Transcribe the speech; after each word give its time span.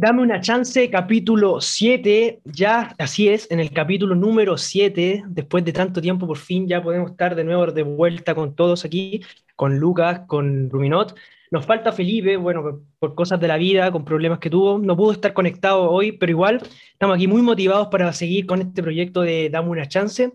Dame 0.00 0.22
una 0.22 0.40
chance, 0.40 0.88
capítulo 0.88 1.60
7, 1.60 2.40
ya 2.46 2.94
así 2.96 3.28
es, 3.28 3.50
en 3.50 3.60
el 3.60 3.70
capítulo 3.70 4.14
número 4.14 4.56
7, 4.56 5.24
después 5.28 5.62
de 5.62 5.74
tanto 5.74 6.00
tiempo, 6.00 6.26
por 6.26 6.38
fin 6.38 6.66
ya 6.66 6.82
podemos 6.82 7.10
estar 7.10 7.34
de 7.34 7.44
nuevo 7.44 7.66
de 7.66 7.82
vuelta 7.82 8.34
con 8.34 8.54
todos 8.54 8.86
aquí, 8.86 9.22
con 9.56 9.78
Lucas, 9.78 10.22
con 10.26 10.70
Ruminot. 10.70 11.14
Nos 11.50 11.66
falta 11.66 11.92
Felipe, 11.92 12.38
bueno, 12.38 12.80
por 12.98 13.14
cosas 13.14 13.38
de 13.40 13.48
la 13.48 13.58
vida, 13.58 13.92
con 13.92 14.06
problemas 14.06 14.38
que 14.38 14.48
tuvo, 14.48 14.78
no 14.78 14.96
pudo 14.96 15.12
estar 15.12 15.34
conectado 15.34 15.90
hoy, 15.90 16.12
pero 16.12 16.30
igual 16.30 16.62
estamos 16.92 17.16
aquí 17.16 17.28
muy 17.28 17.42
motivados 17.42 17.88
para 17.88 18.10
seguir 18.14 18.46
con 18.46 18.62
este 18.62 18.82
proyecto 18.82 19.20
de 19.20 19.50
Dame 19.50 19.68
una 19.68 19.86
chance. 19.86 20.32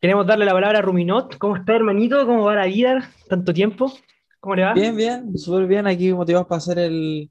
Queremos 0.00 0.26
darle 0.26 0.46
la 0.46 0.52
palabra 0.52 0.78
a 0.78 0.82
Ruminot. 0.82 1.36
¿Cómo 1.36 1.56
está, 1.56 1.76
hermanito? 1.76 2.24
¿Cómo 2.24 2.44
va 2.44 2.54
la 2.54 2.64
vida? 2.64 3.10
¿Tanto 3.28 3.52
tiempo? 3.52 3.92
¿Cómo 4.40 4.54
le 4.54 4.62
va? 4.62 4.72
Bien, 4.72 4.96
bien, 4.96 5.36
súper 5.36 5.66
bien. 5.66 5.86
Aquí 5.86 6.10
motivados 6.14 6.46
para 6.46 6.56
hacer 6.56 6.78
el, 6.78 7.28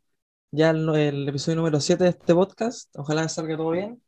ya 0.54 0.70
el, 0.70 1.28
episodio 1.28 1.58
número 1.58 1.80
7 1.80 2.04
de 2.04 2.12
este 2.12 2.34
podcast. 2.34 2.96
Ojalá 2.96 3.28
salga 3.28 3.58
todo 3.58 3.72
bien. 3.72 4.00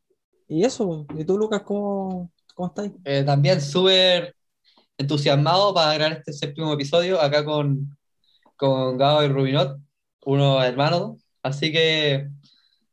Y 0.47 0.63
eso, 0.63 1.07
¿y 1.17 1.25
tú, 1.25 1.39
Lucas, 1.39 1.63
cómo, 1.63 2.31
cómo 2.53 2.67
estás? 2.67 2.91
Eh, 3.03 3.23
también 3.23 3.59
súper 3.59 4.35
entusiasmado 4.95 5.73
para 5.73 5.95
grabar 5.95 6.19
este 6.19 6.33
séptimo 6.33 6.71
episodio 6.71 7.19
acá 7.19 7.43
con, 7.43 7.97
con 8.55 8.95
Gabo 8.95 9.23
y 9.23 9.27
Rubinot, 9.27 9.79
unos 10.25 10.63
hermanos. 10.63 11.19
Así 11.41 11.71
que 11.71 12.29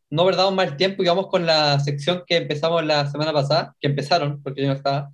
no 0.09 0.25
perdamos 0.25 0.55
más 0.55 0.75
tiempo 0.79 1.03
y 1.03 1.07
vamos 1.07 1.27
con 1.27 1.45
la 1.45 1.79
sección 1.81 2.25
que 2.27 2.39
empezamos 2.39 2.83
la 2.87 3.11
semana 3.11 3.35
pasada, 3.35 3.77
que 3.79 3.89
empezaron, 3.89 4.43
porque 4.43 4.63
yo 4.63 4.69
no 4.69 4.75
estaba. 4.75 5.11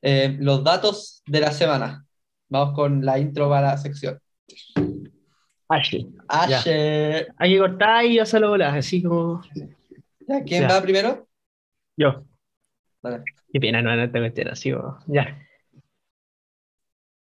Eh, 0.00 0.36
los 0.38 0.62
datos 0.62 1.22
de 1.26 1.40
la 1.40 1.50
semana. 1.50 2.06
Vamos 2.48 2.74
con 2.76 3.04
la 3.04 3.18
intro 3.18 3.48
para 3.48 3.72
la 3.72 3.78
sección. 3.78 4.20
Ashe. 5.70 6.06
Hay 7.38 7.52
que 7.52 7.58
cortar 7.58 8.04
y 8.04 8.18
hacerlo 8.18 8.48
bolas, 8.50 8.74
así 8.76 9.02
como. 9.02 9.40
Ya, 10.26 10.42
¿Quién 10.44 10.62
Ya. 10.62 10.68
va 10.68 10.82
primero? 10.82 11.28
Yo. 11.96 12.24
Vale. 13.02 13.22
Qué 13.52 13.60
pena, 13.60 13.80
no, 13.80 13.94
no 13.96 14.10
te 14.10 14.20
meter 14.20 14.48
así, 14.50 14.72
ya. 15.06 15.38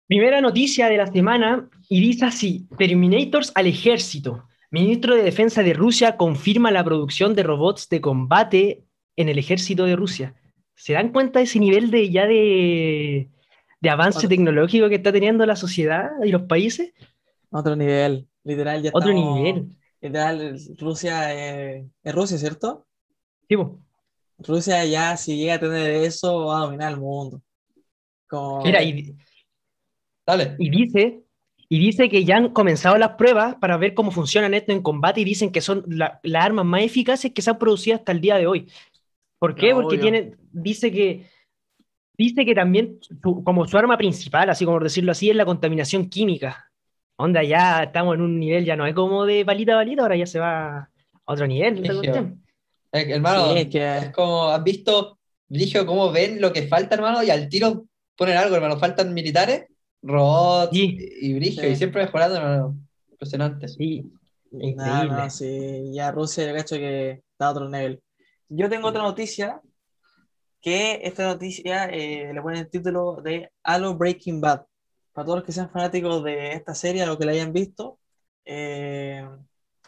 Primera 0.07 0.39
noticia 0.41 0.87
de 0.87 0.97
la 0.97 1.07
semana, 1.07 1.67
y 1.89 1.99
dice 1.99 2.25
así: 2.25 2.67
Terminators 2.77 3.52
al 3.55 3.67
ejército. 3.67 4.47
Ministro 4.71 5.15
de 5.15 5.23
Defensa 5.23 5.63
de 5.63 5.73
Rusia 5.73 6.17
confirma 6.17 6.69
la 6.71 6.83
producción 6.83 7.33
de 7.33 7.43
robots 7.43 7.89
de 7.89 8.02
combate 8.02 8.83
en 9.15 9.30
el 9.30 9.37
ejército 9.39 9.85
de 9.85 9.95
Rusia. 9.95 10.35
¿Se 10.75 10.93
dan 10.93 11.09
cuenta 11.11 11.39
de 11.39 11.45
ese 11.45 11.59
nivel 11.59 11.89
de 11.89 12.09
ya 12.11 12.27
de, 12.27 13.30
de 13.81 13.89
avance 13.89 14.19
Otro- 14.19 14.30
tecnológico 14.30 14.89
que 14.89 14.95
está 14.95 15.11
teniendo 15.11 15.45
la 15.45 15.55
sociedad 15.55 16.09
y 16.23 16.30
los 16.31 16.43
países? 16.43 16.93
Otro 17.49 17.75
nivel, 17.75 18.27
literal, 18.45 18.81
ya 18.81 18.91
Otro 18.93 19.09
estamos- 19.09 19.38
nivel. 19.39 19.75
Literal, 20.01 20.59
Rusia 20.79 21.33
eh, 21.33 21.85
es 22.03 22.15
Rusia, 22.15 22.38
¿cierto? 22.38 22.85
Sí, 23.49 23.57
po. 23.57 23.79
Rusia 24.37 24.85
ya, 24.85 25.17
si 25.17 25.35
llega 25.37 25.55
a 25.55 25.59
tener 25.59 25.89
eso, 26.03 26.45
va 26.45 26.59
a 26.59 26.61
dominar 26.65 26.93
el 26.93 26.99
mundo. 26.99 27.41
Como, 28.27 28.63
Mira, 28.63 28.81
y, 28.83 29.15
Dale. 30.25 30.55
Y 30.59 30.69
dice, 30.69 31.23
y 31.69 31.79
dice 31.79 32.09
que 32.09 32.23
ya 32.25 32.37
han 32.37 32.49
comenzado 32.53 32.97
las 32.97 33.11
pruebas 33.11 33.55
para 33.55 33.77
ver 33.77 33.93
cómo 33.93 34.11
funcionan 34.11 34.53
esto 34.53 34.71
en 34.71 34.81
combate 34.81 35.21
y 35.21 35.23
dicen 35.23 35.52
que 35.52 35.61
son 35.61 35.83
la- 35.87 36.19
las 36.23 36.43
armas 36.45 36.65
más 36.65 36.81
eficaces 36.81 37.31
que 37.31 37.41
se 37.41 37.49
han 37.52 37.59
producido 37.59 37.95
hasta 37.95 38.11
el 38.11 38.21
día 38.21 38.35
de 38.37 38.47
hoy. 38.47 38.67
¿Por 39.39 39.55
qué? 39.55 39.69
No, 39.69 39.81
Porque 39.81 39.95
obvio. 39.97 40.02
tiene, 40.02 40.35
dice 40.52 40.91
que 40.91 41.27
dice 42.17 42.45
que 42.45 42.55
también 42.55 42.97
su- 43.02 43.43
como 43.43 43.67
su 43.67 43.77
arma 43.77 43.97
principal, 43.97 44.49
así 44.49 44.65
como 44.65 44.80
decirlo 44.80 45.11
así, 45.11 45.30
es 45.30 45.35
la 45.35 45.45
contaminación 45.45 46.09
química. 46.09 46.71
Onda, 47.17 47.44
ya 47.44 47.83
estamos 47.83 48.16
en 48.16 48.21
un 48.21 48.39
nivel, 48.39 48.66
ya 48.66 48.75
no 48.75 48.85
es 48.85 48.94
como 48.94 49.25
de 49.25 49.44
balita 49.44 49.73
a 49.73 49.75
balita, 49.77 50.02
ahora 50.02 50.17
ya 50.17 50.25
se 50.25 50.39
va 50.39 50.77
a 50.77 50.89
otro 51.25 51.47
nivel. 51.47 51.83
Eh, 51.85 53.05
hermano, 53.09 53.53
Sí, 53.53 53.59
es 53.59 53.67
que- 53.67 53.97
es 53.97 54.09
como, 54.11 54.49
¿has 54.49 54.63
visto, 54.63 55.17
Brigio, 55.47 55.86
cómo 55.86 56.11
ven 56.11 56.41
lo 56.41 56.52
que 56.52 56.67
falta, 56.67 56.95
hermano? 56.95 57.23
Y 57.23 57.30
al 57.30 57.47
tiro 57.49 57.86
ponen 58.17 58.38
algo, 58.38 58.55
hermano. 58.55 58.77
Faltan 58.77 59.13
militares, 59.13 59.65
robots 60.02 60.71
Sí. 60.76 60.98
y, 61.21 61.30
y 61.30 61.33
Brigio, 61.36 61.64
Sí. 61.64 61.70
y 61.70 61.76
siempre 61.76 62.03
mejorando, 62.03 62.37
hermano. 62.37 62.77
Impresionante. 63.11 63.67
Sí, 63.70 64.11
No, 64.52 64.67
increíble. 64.67 65.08
no, 65.15 65.30
sí, 65.30 65.92
ya 65.93 66.11
Rusia, 66.11 66.47
yo 66.47 66.53
cacho 66.55 66.76
que 66.76 67.21
está 67.32 67.47
a 67.47 67.52
otro 67.52 67.70
nivel. 67.70 68.02
Yo 68.49 68.70
tengo 68.70 68.87
otra 68.89 69.02
noticia, 69.03 69.61
que 70.61 70.99
esta 71.03 71.27
noticia 71.27 71.86
eh, 71.86 72.32
le 72.33 72.42
ponen 72.42 72.59
el 72.61 72.70
título 72.70 73.21
de 73.23 73.49
Halo 73.64 73.95
Breaking 73.95 74.42
Bad. 74.42 74.61
Para 75.15 75.26
todos 75.26 75.37
los 75.39 75.45
que 75.45 75.53
sean 75.53 75.70
fanáticos 75.70 76.23
de 76.26 76.52
esta 76.52 76.76
serie, 76.76 77.02
a 77.03 77.05
los 77.08 77.17
que 77.17 77.26
la 77.26 77.31
hayan 77.31 77.53
visto, 77.53 77.98
eh, 78.43 79.26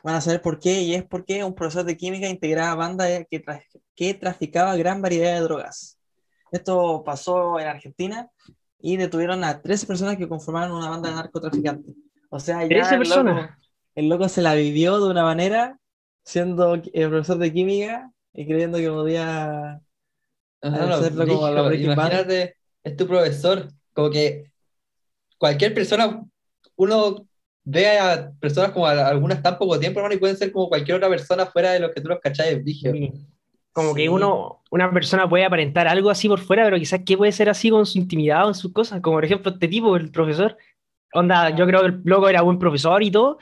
van 0.01 0.15
a 0.15 0.21
saber 0.21 0.41
por 0.41 0.57
qué, 0.57 0.81
y 0.81 0.95
es 0.95 1.03
porque 1.03 1.43
un 1.43 1.53
profesor 1.53 1.83
de 1.83 1.97
química 1.97 2.29
integraba 2.29 2.75
banda 2.75 3.05
que, 3.25 3.43
tra- 3.43 3.61
que 3.93 4.13
traficaba 4.13 4.75
gran 4.77 5.01
variedad 5.01 5.33
de 5.35 5.41
drogas. 5.41 5.99
Esto 6.51 7.03
pasó 7.05 7.59
en 7.59 7.67
Argentina 7.67 8.29
y 8.79 8.95
detuvieron 8.95 9.43
a 9.43 9.61
13 9.61 9.85
personas 9.85 10.15
que 10.15 10.29
conformaron 10.29 10.77
una 10.77 10.89
banda 10.89 11.09
de 11.09 11.15
narcotraficantes. 11.15 11.93
O 12.29 12.39
sea, 12.39 12.61
ya 12.63 12.67
13 12.69 12.95
el 12.95 13.01
loco- 13.01 13.49
el 13.95 14.09
loco 14.09 14.29
se 14.29 14.41
la 14.41 14.53
vivió 14.55 14.99
de 15.03 15.09
una 15.11 15.23
manera, 15.23 15.77
siendo 16.23 16.75
eh, 16.75 17.07
profesor 17.09 17.37
de 17.37 17.51
química 17.51 18.11
y 18.33 18.45
creyendo 18.47 18.77
que 18.77 18.89
podía. 18.89 19.81
Hacerlo 20.95 21.25
como 21.27 21.49
la 21.49 21.61
Brigio, 21.63 21.65
Breaking 21.67 21.87
Bad. 21.95 22.05
imagínate, 22.11 22.55
es 22.83 22.95
tu 22.95 23.07
profesor, 23.07 23.67
como 23.93 24.09
que 24.09 24.51
cualquier 25.37 25.73
persona, 25.73 26.23
uno 26.75 27.25
ve 27.63 27.97
a 27.99 28.31
personas 28.39 28.71
como 28.71 28.85
a- 28.87 29.07
algunas 29.07 29.41
tan 29.41 29.57
poco 29.57 29.79
tiempo, 29.79 29.99
hermano, 29.99 30.15
y 30.15 30.19
pueden 30.19 30.37
ser 30.37 30.51
como 30.51 30.69
cualquier 30.69 30.97
otra 30.97 31.09
persona 31.09 31.45
fuera 31.45 31.71
de 31.71 31.79
los 31.81 31.91
que 31.91 32.01
tú 32.01 32.07
los 32.09 32.19
cachai, 32.19 32.55
Brigio. 32.61 32.91
Sí. 32.93 33.11
Como 33.73 33.89
Sí. 33.89 33.95
que 34.03 34.09
uno, 34.09 34.63
una 34.71 34.91
persona 34.91 35.29
puede 35.29 35.45
aparentar 35.45 35.87
algo 35.87 36.09
así 36.09 36.27
por 36.27 36.39
fuera, 36.39 36.63
pero 36.63 36.77
quizás 36.77 37.01
que 37.05 37.15
puede 37.17 37.31
ser 37.31 37.49
así 37.49 37.69
con 37.69 37.85
su 37.85 37.97
intimidad 37.99 38.45
o 38.45 38.49
en 38.49 38.55
sus 38.55 38.73
cosas. 38.73 39.01
Como 39.01 39.17
por 39.17 39.25
ejemplo 39.25 39.51
este 39.51 39.67
tipo, 39.67 39.95
el 39.95 40.09
profesor. 40.11 40.57
Onda, 41.13 41.51
yo 41.51 41.65
creo 41.67 41.81
que 41.81 41.87
el 41.87 42.01
loco 42.03 42.27
era 42.27 42.41
buen 42.41 42.57
profesor 42.57 43.03
y 43.03 43.11
todo, 43.11 43.37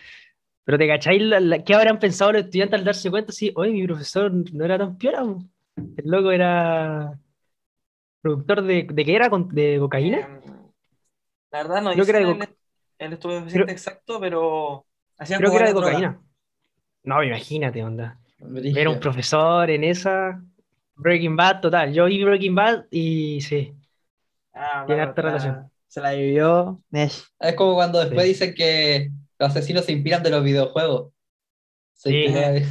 pero 0.65 0.77
te 0.77 0.87
cacháis 0.87 1.21
la- 1.21 1.39
la- 1.39 1.63
qué 1.63 1.73
habrán 1.73 1.99
pensado 1.99 2.31
los 2.33 2.43
estudiantes 2.43 2.77
al 2.79 2.83
darse 2.85 3.09
cuenta 3.09 3.31
así, 3.31 3.51
oye, 3.55 3.71
mi 3.71 3.85
profesor 3.87 4.31
no 4.53 4.65
era 4.65 4.77
tan 4.77 4.97
piola. 4.97 5.23
po". 5.23 5.41
El 5.97 6.09
loco 6.11 6.31
era 6.31 7.13
productor 8.21 8.61
de, 8.63 8.87
¿de 8.91 9.05
qué 9.05 9.15
era? 9.15 9.29
¿Con- 9.29 9.49
¿De 9.49 9.77
cocaína? 9.79 10.39
La 11.55 11.63
verdad 11.63 11.81
no 11.81 11.91
Creo 11.93 12.05
que 12.05 12.11
dice 12.11 12.21
era 12.23 12.33
de 12.33 12.43
el, 12.43 12.49
el 12.99 13.13
estupefaciente 13.13 13.53
Creo- 13.63 13.69
exacto, 13.73 14.19
pero 14.19 14.85
hacían 15.17 15.39
Creo 15.39 15.51
que 15.51 15.57
era 15.57 15.67
de 15.67 15.73
cocaína. 15.73 16.21
No, 17.03 17.23
imagínate, 17.23 17.81
onda. 17.81 18.19
Brigio. 18.39 18.73
Ver 18.75 18.87
a 18.87 18.89
un 18.89 18.99
profesor 18.99 19.69
en 19.69 19.85
esa. 19.85 20.41
Breaking 20.95 21.37
Bad, 21.37 21.61
total. 21.61 21.93
Yo 21.93 22.05
vi 22.05 22.21
Breaking 22.25 22.55
Bad 22.55 22.85
y 22.91 23.39
sí. 23.39 23.73
Ah, 24.53 24.83
Tiene 24.85 24.99
bueno, 25.01 25.03
harta 25.03 25.21
relación. 25.21 25.71
Se 25.87 26.01
la 26.01 26.11
vivió. 26.11 26.81
Es 26.91 27.29
como 27.55 27.75
cuando 27.75 27.99
después 27.99 28.23
Sí. 28.23 28.27
dicen 28.27 28.53
que 28.53 29.11
los 29.39 29.49
asesinos 29.49 29.85
se 29.85 29.93
inspiran 29.93 30.23
de 30.23 30.31
los 30.31 30.43
videojuegos. 30.43 31.13
Se 31.93 32.09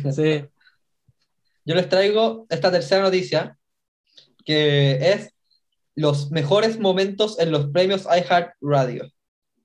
Sí. 0.02 0.12
Sí. 0.12 0.44
Yo 1.64 1.74
les 1.74 1.88
traigo 1.88 2.44
esta 2.50 2.70
tercera 2.70 3.02
noticia, 3.02 3.56
que 4.44 4.92
es 5.00 5.33
los 5.96 6.30
mejores 6.30 6.78
momentos 6.78 7.38
en 7.38 7.50
los 7.52 7.66
premios 7.68 8.04
iHeart 8.06 8.54
Radio. 8.60 9.10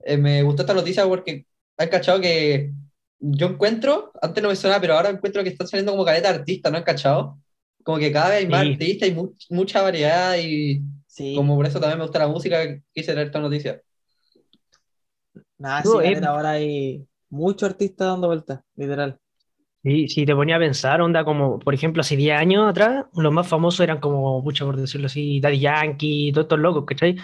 Eh, 0.03 0.17
me 0.17 0.43
gustó 0.43 0.63
esta 0.63 0.73
noticia 0.73 1.05
porque 1.07 1.45
han 1.77 1.89
cachado 1.89 2.21
que 2.21 2.71
yo 3.19 3.47
encuentro, 3.47 4.11
antes 4.21 4.41
no 4.41 4.49
me 4.49 4.55
sonaba, 4.55 4.79
pero 4.79 4.93
ahora 4.95 5.09
encuentro 5.09 5.43
que 5.43 5.49
están 5.49 5.67
saliendo 5.67 5.91
como 5.91 6.05
caleta 6.05 6.31
de 6.31 6.39
artistas, 6.39 6.71
¿no 6.71 6.77
han 6.77 6.83
cachado? 6.83 7.37
Como 7.83 7.97
que 7.97 8.11
cada 8.11 8.29
vez 8.29 8.39
hay 8.39 8.47
más 8.47 8.61
Sí. 8.63 8.71
artistas 8.73 9.09
y 9.09 9.11
mu- 9.13 9.33
mucha 9.49 9.81
variedad 9.81 10.37
y 10.37 10.81
Sí. 11.07 11.35
como 11.35 11.55
por 11.55 11.65
eso 11.65 11.79
también 11.79 11.97
me 11.97 12.05
gusta 12.05 12.19
la 12.19 12.27
música, 12.27 12.59
quise 12.93 13.11
traer 13.11 13.27
esta 13.27 13.39
noticia. 13.39 13.81
Nada, 15.57 15.81
No, 15.83 15.99
sí, 16.01 16.07
eh, 16.07 16.21
ahora 16.25 16.51
hay 16.51 17.05
muchos 17.29 17.69
artistas 17.69 18.07
dando 18.07 18.27
vueltas, 18.27 18.61
literal. 18.75 19.19
Sí, 19.81 20.09
si 20.09 20.25
te 20.25 20.35
ponía 20.35 20.57
a 20.57 20.59
pensar, 20.59 20.99
onda, 21.01 21.23
como 21.23 21.57
por 21.59 21.73
ejemplo 21.73 22.01
hace 22.01 22.17
10 22.17 22.37
años 22.37 22.67
atrás, 22.69 23.05
los 23.15 23.31
más 23.31 23.47
famosos 23.47 23.79
eran 23.79 23.99
como, 24.01 24.41
mucho 24.41 24.65
por 24.65 24.75
decirlo 24.75 25.07
así, 25.07 25.39
Daddy 25.39 25.59
Yankee, 25.59 26.31
todos 26.33 26.45
estos 26.45 26.59
locos, 26.59 26.83
¿cachai? 26.85 27.15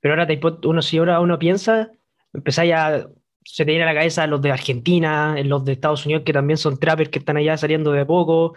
Pero 0.00 0.14
ahora 0.14 0.26
te, 0.26 0.40
uno, 0.66 0.82
si 0.82 0.98
ahora 0.98 1.20
uno 1.20 1.38
piensa, 1.38 1.92
empezáis 2.32 2.72
a, 2.74 3.08
se 3.44 3.64
te 3.64 3.70
viene 3.70 3.84
a 3.84 3.86
la 3.86 3.94
cabeza 3.94 4.26
los 4.26 4.42
de 4.42 4.50
Argentina, 4.50 5.36
los 5.44 5.64
de 5.64 5.72
Estados 5.72 6.04
Unidos 6.04 6.24
que 6.26 6.32
también 6.32 6.56
son 6.56 6.78
trappers 6.80 7.10
que 7.10 7.20
están 7.20 7.36
allá 7.36 7.56
saliendo 7.56 7.92
de 7.92 8.04
poco, 8.04 8.54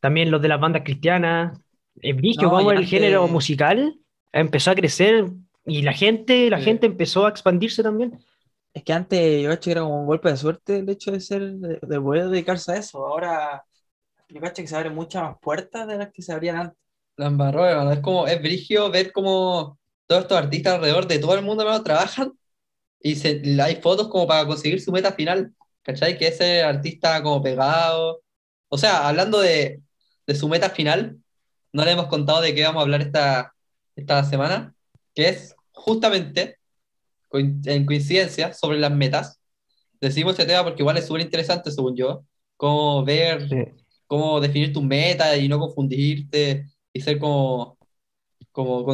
también 0.00 0.30
los 0.30 0.40
de 0.40 0.48
las 0.48 0.60
bandas 0.60 0.82
cristianas. 0.84 1.58
Es 2.00 2.16
visto 2.16 2.46
No, 2.46 2.50
como 2.50 2.72
el 2.72 2.86
género 2.86 3.28
musical 3.28 3.98
empezó 4.32 4.70
a 4.70 4.74
crecer 4.74 5.26
y 5.66 5.82
la 5.82 5.92
gente, 5.92 6.48
la 6.50 6.58
Sí. 6.58 6.64
gente 6.64 6.86
empezó 6.86 7.26
a 7.26 7.28
expandirse 7.30 7.82
también. 7.82 8.18
Es 8.74 8.84
que 8.84 8.92
antes 8.92 9.42
yo 9.42 9.50
cacho 9.50 9.64
que 9.66 9.70
era 9.72 9.82
como 9.82 10.00
un 10.00 10.06
golpe 10.06 10.30
de 10.30 10.36
suerte 10.36 10.78
el 10.78 10.88
hecho 10.90 11.12
de 11.12 11.20
ser, 11.20 11.42
de, 11.54 11.78
de 11.80 12.00
poder 12.00 12.28
dedicarse 12.28 12.72
a 12.72 12.76
eso. 12.76 13.06
Ahora 13.06 13.64
yo 14.28 14.40
cacho 14.40 14.62
que 14.62 14.68
se 14.68 14.76
abren 14.76 14.94
muchas 14.94 15.22
más 15.22 15.36
puertas 15.40 15.86
de 15.88 15.98
las 15.98 16.12
que 16.12 16.22
se 16.22 16.32
abrían 16.32 16.56
antes. 16.56 16.78
La 17.16 17.26
embarró, 17.26 17.66
hermano. 17.66 17.92
Es 17.92 18.00
como, 18.00 18.26
es 18.26 18.40
brigio 18.42 18.90
ver 18.90 19.12
cómo 19.12 19.78
todos 20.06 20.22
estos 20.22 20.38
artistas 20.38 20.74
alrededor 20.74 21.06
de 21.06 21.18
todo 21.18 21.34
el 21.34 21.44
mundo, 21.44 21.82
trabajan 21.82 22.32
y 23.00 23.16
se, 23.16 23.42
hay 23.62 23.76
fotos 23.82 24.08
como 24.08 24.26
para 24.26 24.46
conseguir 24.46 24.80
su 24.80 24.92
meta 24.92 25.12
final, 25.12 25.54
¿cachai? 25.82 26.18
Que 26.18 26.28
ese 26.28 26.62
artista 26.62 27.22
como 27.22 27.42
pegado, 27.42 28.22
O 28.68 28.78
sea, 28.78 29.08
hablando 29.08 29.40
de, 29.40 29.82
de 30.26 30.34
su 30.34 30.48
meta 30.48 30.70
final, 30.70 31.18
no 31.72 31.84
le 31.84 31.92
hemos 31.92 32.06
contado 32.08 32.40
de 32.40 32.54
qué 32.54 32.64
vamos 32.64 32.80
a 32.80 32.82
hablar 32.84 33.02
esta, 33.02 33.54
esta 33.96 34.24
semana, 34.24 34.74
que 35.14 35.28
es 35.28 35.54
justamente, 35.72 36.58
en 37.38 37.86
coincidencia, 37.86 38.52
sobre 38.52 38.78
las 38.78 38.92
metas. 38.92 39.40
Decimos 40.00 40.32
este 40.32 40.46
tema 40.46 40.64
porque 40.64 40.82
igual 40.82 40.96
es 40.98 41.06
súper 41.06 41.22
interesante, 41.22 41.70
según 41.70 41.96
yo, 41.96 42.24
cómo 42.56 43.04
ver, 43.04 43.48
cómo 44.06 44.40
definir 44.40 44.72
tus 44.72 44.82
metas 44.82 45.38
y 45.38 45.48
no 45.48 45.58
confundirte 45.58 46.66
y 46.92 47.00
ser 47.00 47.18
como, 47.18 47.78
como, 48.52 48.84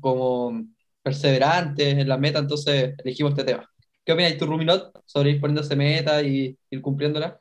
como 0.00 0.64
perseverante 1.02 1.90
en 1.90 2.08
la 2.08 2.18
meta, 2.18 2.38
entonces 2.38 2.94
elegimos 2.98 3.32
este 3.32 3.44
tema. 3.44 3.68
¿Qué 4.04 4.12
opinas 4.12 4.36
tú, 4.38 4.46
Ruminot, 4.46 5.02
sobre 5.06 5.30
ir 5.30 5.40
poniéndose 5.40 5.76
meta 5.76 6.22
y 6.22 6.58
ir 6.70 6.82
cumpliéndola? 6.82 7.40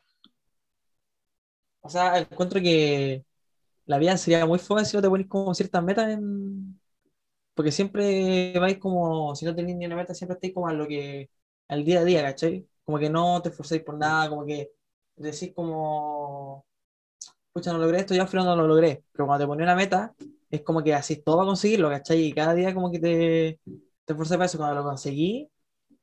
O 1.82 1.90
sea, 1.90 2.20
encuentro 2.20 2.62
que 2.62 3.24
la 3.86 3.98
vida 3.98 4.18
sería 4.18 4.46
muy 4.46 4.60
fácil 4.60 4.86
si 4.86 4.98
no 4.98 5.02
te 5.02 5.10
pones 5.10 5.28
como 5.28 5.54
ciertas 5.54 5.84
metas 5.84 6.10
en... 6.12 6.69
Porque 7.60 7.74
siempre 7.74 8.58
vais 8.58 8.78
como, 8.78 9.36
si 9.36 9.44
no 9.44 9.54
tenéis 9.54 9.76
ni 9.76 9.86
una 9.86 9.98
meta, 9.98 10.14
siempre 10.14 10.36
estáis 10.36 10.54
como 10.54 10.70
a 10.70 10.74
lo 10.74 10.88
que, 10.88 11.30
al 11.68 11.84
día 11.84 12.00
a 12.00 12.06
día, 12.06 12.22
¿cachai? 12.22 12.66
Como 12.86 12.98
que 12.98 13.10
no 13.10 13.42
te 13.42 13.50
esforzáis 13.50 13.84
por 13.84 13.98
nada, 13.98 14.30
como 14.30 14.46
que 14.46 14.72
decís 15.18 15.52
como, 15.54 16.66
pucha, 17.52 17.74
no 17.74 17.80
logré 17.80 18.00
esto, 18.00 18.16
ya 18.16 18.24
al 18.24 18.30
no 18.34 18.56
lo 18.56 18.66
logré. 18.66 19.04
Pero 19.12 19.26
cuando 19.26 19.44
te 19.44 19.48
pones 19.50 19.66
una 19.66 19.76
meta, 19.76 20.16
es 20.50 20.62
como 20.62 20.82
que 20.82 20.94
así 20.94 21.18
todo 21.22 21.36
va 21.36 21.44
a 21.44 21.48
conseguirlo, 21.48 21.90
¿cachai? 21.90 22.28
Y 22.28 22.32
cada 22.32 22.54
día 22.54 22.74
como 22.74 22.90
que 22.94 23.00
te, 23.00 23.60
te 24.06 24.14
esforzas 24.14 24.38
para 24.38 24.46
eso. 24.46 24.58
Cuando 24.58 24.76
lo 24.76 24.84
conseguí, 24.86 25.50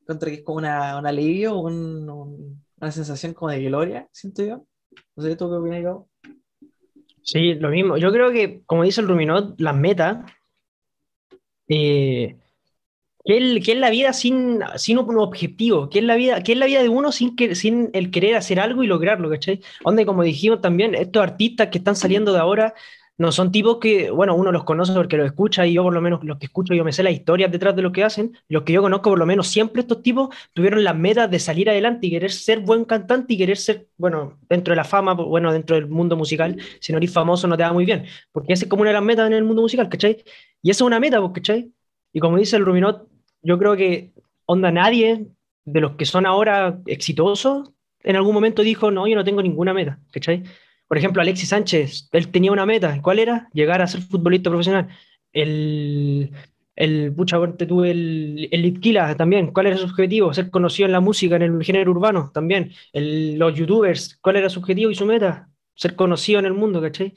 encuentro 0.02 0.28
que 0.28 0.34
es 0.34 0.42
como 0.44 0.58
una, 0.58 0.98
un 0.98 1.06
alivio, 1.06 1.58
un, 1.58 2.62
una 2.78 2.92
sensación 2.92 3.32
como 3.32 3.50
de 3.50 3.62
gloria, 3.62 4.06
siento 4.12 4.44
yo. 4.44 4.66
No 5.16 5.22
sé, 5.22 5.34
¿tú 5.36 5.48
qué 5.48 5.56
opinas, 5.56 5.82
yo? 5.82 6.06
Sí, 7.22 7.54
lo 7.54 7.70
mismo. 7.70 7.96
Yo 7.96 8.12
creo 8.12 8.30
que, 8.30 8.62
como 8.66 8.82
dice 8.82 9.00
el 9.00 9.08
Ruminot, 9.08 9.58
las 9.58 9.74
metas, 9.74 10.18
eh, 11.68 12.36
¿qué, 13.24 13.72
es, 13.72 13.78
la 13.78 13.90
vida 13.90 14.12
sin, 14.12 14.60
sin 14.76 14.98
un 14.98 15.18
objetivo? 15.18 15.88
¿Qué 15.90 15.98
es 16.00 16.04
la 16.04 16.16
vida, 16.16 16.42
qué 16.42 16.52
es 16.52 16.58
la 16.58 16.66
vida 16.66 16.82
de 16.82 16.88
uno 16.88 17.12
sin, 17.12 17.36
que, 17.36 17.54
sin 17.54 17.90
el 17.92 18.10
querer 18.10 18.36
hacer 18.36 18.60
algo 18.60 18.82
y 18.82 18.86
lograrlo? 18.86 19.30
¿cachai? 19.30 19.60
Donde, 19.84 20.06
como 20.06 20.22
dijimos 20.22 20.60
también, 20.60 20.94
estos 20.94 21.22
artistas 21.22 21.68
que 21.68 21.78
están 21.78 21.96
saliendo 21.96 22.32
de 22.32 22.38
ahora 22.38 22.74
no 23.18 23.32
son 23.32 23.50
tipos 23.50 23.78
que, 23.78 24.10
bueno, 24.10 24.34
uno 24.34 24.52
los 24.52 24.64
conoce 24.64 24.92
porque 24.92 25.16
los 25.16 25.26
escucha 25.26 25.66
y 25.66 25.72
yo 25.74 25.82
por 25.82 25.94
lo 25.94 26.02
menos 26.02 26.22
los 26.22 26.38
que 26.38 26.46
escucho, 26.46 26.74
yo 26.74 26.84
me 26.84 26.92
sé 26.92 27.02
las 27.02 27.14
historias 27.14 27.50
detrás 27.50 27.74
de 27.74 27.82
lo 27.82 27.90
que 27.90 28.04
hacen. 28.04 28.36
Los 28.48 28.64
que 28.64 28.74
yo 28.74 28.82
conozco 28.82 29.10
por 29.10 29.18
lo 29.18 29.24
menos 29.24 29.48
siempre 29.48 29.80
estos 29.80 30.02
tipos 30.02 30.34
tuvieron 30.52 30.84
la 30.84 30.92
meta 30.92 31.26
de 31.26 31.38
salir 31.38 31.70
adelante 31.70 32.06
y 32.06 32.10
querer 32.10 32.30
ser 32.30 32.60
buen 32.60 32.84
cantante 32.84 33.34
y 33.34 33.38
querer 33.38 33.56
ser, 33.56 33.88
bueno, 33.96 34.38
dentro 34.48 34.72
de 34.72 34.76
la 34.76 34.84
fama, 34.84 35.14
bueno, 35.14 35.52
dentro 35.52 35.76
del 35.76 35.88
mundo 35.88 36.16
musical, 36.16 36.60
si 36.80 36.92
no 36.92 36.98
eres 36.98 37.12
famoso 37.12 37.48
no 37.48 37.56
te 37.56 37.62
va 37.62 37.72
muy 37.72 37.86
bien, 37.86 38.04
porque 38.32 38.52
esa 38.52 38.64
es 38.64 38.68
como 38.68 38.82
una 38.82 38.90
de 38.90 38.94
las 38.94 39.02
metas 39.04 39.26
en 39.26 39.32
el 39.32 39.44
mundo 39.44 39.62
musical, 39.62 39.88
¿cachai? 39.88 40.22
Y 40.62 40.70
esa 40.70 40.84
es 40.84 40.86
una 40.86 41.00
meta, 41.00 41.20
¿cachai? 41.32 41.72
Y 42.12 42.20
como 42.20 42.36
dice 42.36 42.56
el 42.56 42.66
Ruminot, 42.66 43.08
yo 43.42 43.58
creo 43.58 43.76
que 43.76 44.12
onda 44.44 44.70
nadie 44.70 45.26
de 45.64 45.80
los 45.80 45.92
que 45.92 46.04
son 46.04 46.26
ahora 46.26 46.80
exitosos 46.86 47.70
en 48.06 48.14
algún 48.14 48.34
momento 48.34 48.62
dijo, 48.62 48.90
no, 48.90 49.06
yo 49.06 49.16
no 49.16 49.24
tengo 49.24 49.42
ninguna 49.42 49.74
meta, 49.74 49.98
¿cachai? 50.12 50.44
Por 50.88 50.98
ejemplo, 50.98 51.22
Alexis 51.22 51.48
Sánchez, 51.48 52.08
él 52.12 52.30
tenía 52.30 52.52
una 52.52 52.66
meta. 52.66 53.00
¿Cuál 53.02 53.18
era? 53.18 53.48
Llegar 53.52 53.82
a 53.82 53.86
ser 53.86 54.02
futbolista 54.02 54.50
profesional. 54.50 54.88
El, 55.32 56.30
el 56.76 57.12
pucha, 57.14 57.38
tuve 57.66 57.90
el, 57.90 58.48
el 58.52 59.16
también. 59.16 59.52
¿Cuál 59.52 59.66
era 59.66 59.76
su 59.76 59.84
objetivo? 59.86 60.32
Ser 60.32 60.50
conocido 60.50 60.86
en 60.86 60.92
la 60.92 61.00
música, 61.00 61.36
en 61.36 61.42
el 61.42 61.64
género 61.64 61.90
urbano 61.90 62.30
también. 62.32 62.72
El, 62.92 63.38
los 63.38 63.54
youtubers, 63.54 64.18
¿cuál 64.20 64.36
era 64.36 64.48
su 64.50 64.60
objetivo 64.60 64.90
y 64.90 64.94
su 64.94 65.06
meta? 65.06 65.48
Ser 65.74 65.96
conocido 65.96 66.38
en 66.38 66.46
el 66.46 66.54
mundo, 66.54 66.80
¿cachai? 66.80 67.14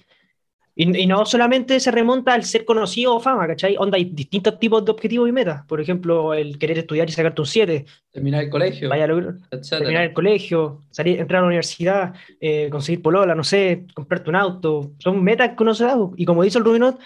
Y, 0.81 1.08
no 1.08 1.26
solamente 1.26 1.78
se 1.81 1.92
remonta 1.92 2.34
al 2.34 2.46
ser 2.46 2.64
conocido 2.64 3.14
o 3.14 3.20
fama, 3.20 3.46
¿cachai? 3.48 3.76
Onda, 3.78 3.98
hay 3.98 4.06
distintos 4.06 4.58
tipos 4.60 4.86
de 4.86 4.92
objetivos 4.92 5.28
y 5.28 5.34
metas. 5.34 5.66
Por 5.66 5.81
ejemplo, 5.81 6.34
el 6.34 6.58
querer 6.58 6.78
estudiar 6.78 7.10
y 7.10 7.12
sacarte 7.12 7.42
un 7.42 7.48
7. 7.48 7.86
Terminar 8.10 8.46
el 8.46 8.50
colegio. 8.50 8.88
Vaya 8.88 9.06
terminar 9.06 10.04
el 10.04 10.14
colegio, 10.14 10.86
salir, 10.90 11.20
entrar 11.20 11.40
a 11.40 11.42
la 11.42 11.48
universidad, 11.48 12.14
eh, 12.40 12.70
conseguir 12.72 13.02
polola, 13.02 13.36
no 13.36 13.44
sé, 13.44 13.88
comprarte 13.94 14.30
un 14.30 14.38
auto. 14.38 14.94
Son 15.00 15.22
metas 15.22 15.50
que 15.50 15.64
uno 15.64 15.74
se 15.74 15.84
da. 15.84 15.98
Y 16.16 16.24
como 16.24 16.44
dice 16.44 16.60
el 16.60 16.64
Rubinot, 16.64 16.98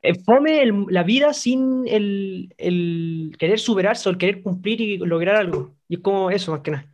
eh, 0.00 0.14
fome 0.24 0.64
la 0.88 1.02
vida 1.02 1.34
sin 1.34 1.86
el, 1.86 2.54
el, 2.56 3.36
querer 3.38 3.58
superarse 3.58 4.08
o 4.08 4.12
el 4.12 4.16
querer 4.16 4.40
cumplir 4.40 4.80
y 4.80 4.96
lograr 4.96 5.36
algo. 5.36 5.74
Y 5.90 5.96
es 5.96 6.00
como 6.00 6.30
eso, 6.30 6.52
más 6.52 6.62
que 6.62 6.70
nada. 6.70 6.86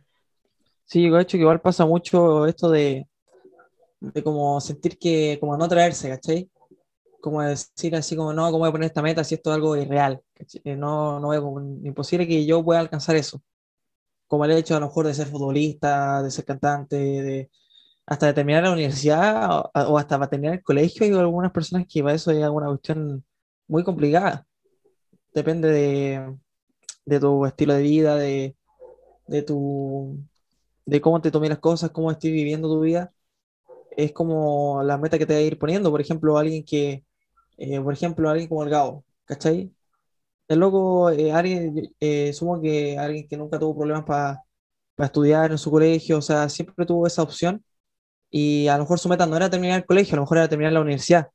Sí, 0.83 1.07
de 1.07 1.21
hecho, 1.21 1.37
que 1.37 1.43
igual 1.43 1.61
pasa 1.61 1.85
mucho 1.85 2.47
esto 2.47 2.69
de 2.69 3.07
de 3.99 4.23
como 4.23 4.59
sentir 4.61 4.97
que, 4.97 5.37
como 5.39 5.57
no 5.57 5.67
traerse, 5.67 6.09
¿cachai? 6.09 6.49
Como 7.21 7.41
decir 7.41 7.95
así 7.95 8.15
como, 8.15 8.33
no, 8.33 8.45
¿cómo 8.45 8.59
voy 8.59 8.69
a 8.69 8.71
poner 8.71 8.87
esta 8.87 9.01
meta 9.01 9.23
si 9.23 9.35
esto 9.35 9.51
es 9.51 9.55
algo 9.55 9.75
irreal? 9.75 10.21
Eh, 10.63 10.75
no, 10.75 11.19
no 11.19 11.33
es 11.33 11.41
imposible 11.85 12.27
que 12.27 12.45
yo 12.45 12.63
pueda 12.63 12.79
alcanzar 12.79 13.15
eso. 13.15 13.41
Como 14.27 14.45
el 14.45 14.51
hecho 14.51 14.75
a 14.75 14.79
lo 14.79 14.87
mejor 14.87 15.07
de 15.07 15.13
ser 15.13 15.27
futbolista, 15.27 16.23
de 16.23 16.31
ser 16.31 16.45
cantante, 16.45 16.95
de 16.97 17.51
hasta 18.05 18.27
de 18.27 18.33
terminar 18.33 18.63
la 18.63 18.71
universidad 18.71 19.65
o, 19.75 19.97
hasta 19.99 20.17
para 20.17 20.29
terminar 20.29 20.55
el 20.55 20.63
colegio, 20.63 21.05
hay 21.05 21.11
algunas 21.13 21.51
personas 21.51 21.85
que 21.87 22.01
para 22.01 22.15
eso 22.15 22.31
es 22.31 22.43
alguna 22.43 22.67
cuestión 22.67 23.23
muy 23.67 23.83
complicada. 23.83 24.47
Depende 25.33 25.69
de, 25.69 26.37
de 27.05 27.19
tu 27.19 27.45
estilo 27.45 27.73
de 27.75 27.81
vida, 27.83 28.15
de, 28.15 28.55
de, 29.27 29.43
tu, 29.43 30.17
de 30.85 31.01
cómo 31.01 31.21
te 31.21 31.31
tomes 31.31 31.49
las 31.49 31.59
cosas, 31.59 31.91
cómo 31.91 32.11
estés 32.11 32.31
viviendo 32.31 32.67
tu 32.67 32.81
vida 32.81 33.13
es 33.97 34.11
como 34.13 34.83
la 34.83 34.97
meta 34.97 35.17
que 35.17 35.25
te 35.25 35.33
va 35.33 35.39
a 35.39 35.43
ir 35.43 35.59
poniendo. 35.59 35.91
Por 35.91 36.01
ejemplo, 36.01 36.37
alguien 36.37 36.63
que, 36.63 37.03
eh, 37.57 37.81
por 37.81 37.93
ejemplo, 37.93 38.29
alguien 38.29 38.49
como 38.49 38.63
el 38.63 38.69
Gao, 38.69 39.03
¿cachai? 39.25 39.71
El 40.47 40.59
loco, 40.59 41.11
eh, 41.11 41.31
alguien, 41.31 41.93
eh, 41.99 42.33
sumo 42.33 42.61
que 42.61 42.97
alguien 42.97 43.27
que 43.27 43.37
nunca 43.37 43.59
tuvo 43.59 43.77
problemas 43.77 44.05
para 44.05 44.43
estudiar 44.99 45.51
en 45.51 45.57
su 45.57 45.71
colegio, 45.71 46.17
o 46.19 46.21
sea, 46.21 46.49
siempre 46.49 46.85
tuvo 46.85 47.07
esa 47.07 47.23
opción 47.23 47.63
y 48.31 48.67
a 48.67 48.77
lo 48.77 48.83
mejor 48.83 48.99
su 48.99 49.09
meta 49.09 49.25
no 49.25 49.37
era 49.37 49.49
terminar 49.49 49.79
el 49.79 49.85
colegio, 49.85 50.13
a 50.15 50.17
lo 50.17 50.23
mejor 50.23 50.39
era 50.39 50.49
terminar 50.49 50.73
la 50.73 50.81
universidad. 50.81 51.29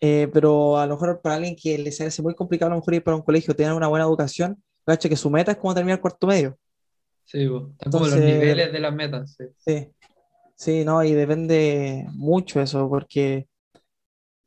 pero 0.00 0.78
a 0.78 0.86
lo 0.86 0.94
mejor 0.94 1.20
para 1.20 1.36
alguien 1.36 1.56
que 1.56 1.76
le 1.78 1.90
hace 1.90 2.22
muy 2.22 2.34
complicado 2.34 2.70
a 2.70 2.74
lo 2.74 2.80
mejor 2.80 2.94
ir 2.94 3.04
para 3.04 3.16
un 3.16 3.22
colegio, 3.22 3.54
tener 3.54 3.72
una 3.72 3.88
buena 3.88 4.04
educación, 4.04 4.62
¿cachai? 4.86 5.10
Que 5.10 5.16
su 5.16 5.30
meta 5.30 5.52
es 5.52 5.58
como 5.58 5.74
terminar 5.74 5.98
el 5.98 6.02
cuarto 6.02 6.26
medio. 6.26 6.58
Sí, 7.24 7.42
están 7.44 7.92
como 7.92 8.06
los 8.06 8.16
niveles 8.16 8.72
de 8.72 8.80
las 8.80 8.94
metas. 8.94 9.36
Sí. 9.36 9.44
sí. 9.58 9.92
Sí, 10.58 10.84
no, 10.84 11.04
y 11.04 11.12
depende 11.12 12.04
mucho 12.14 12.60
eso, 12.60 12.88
porque, 12.88 13.46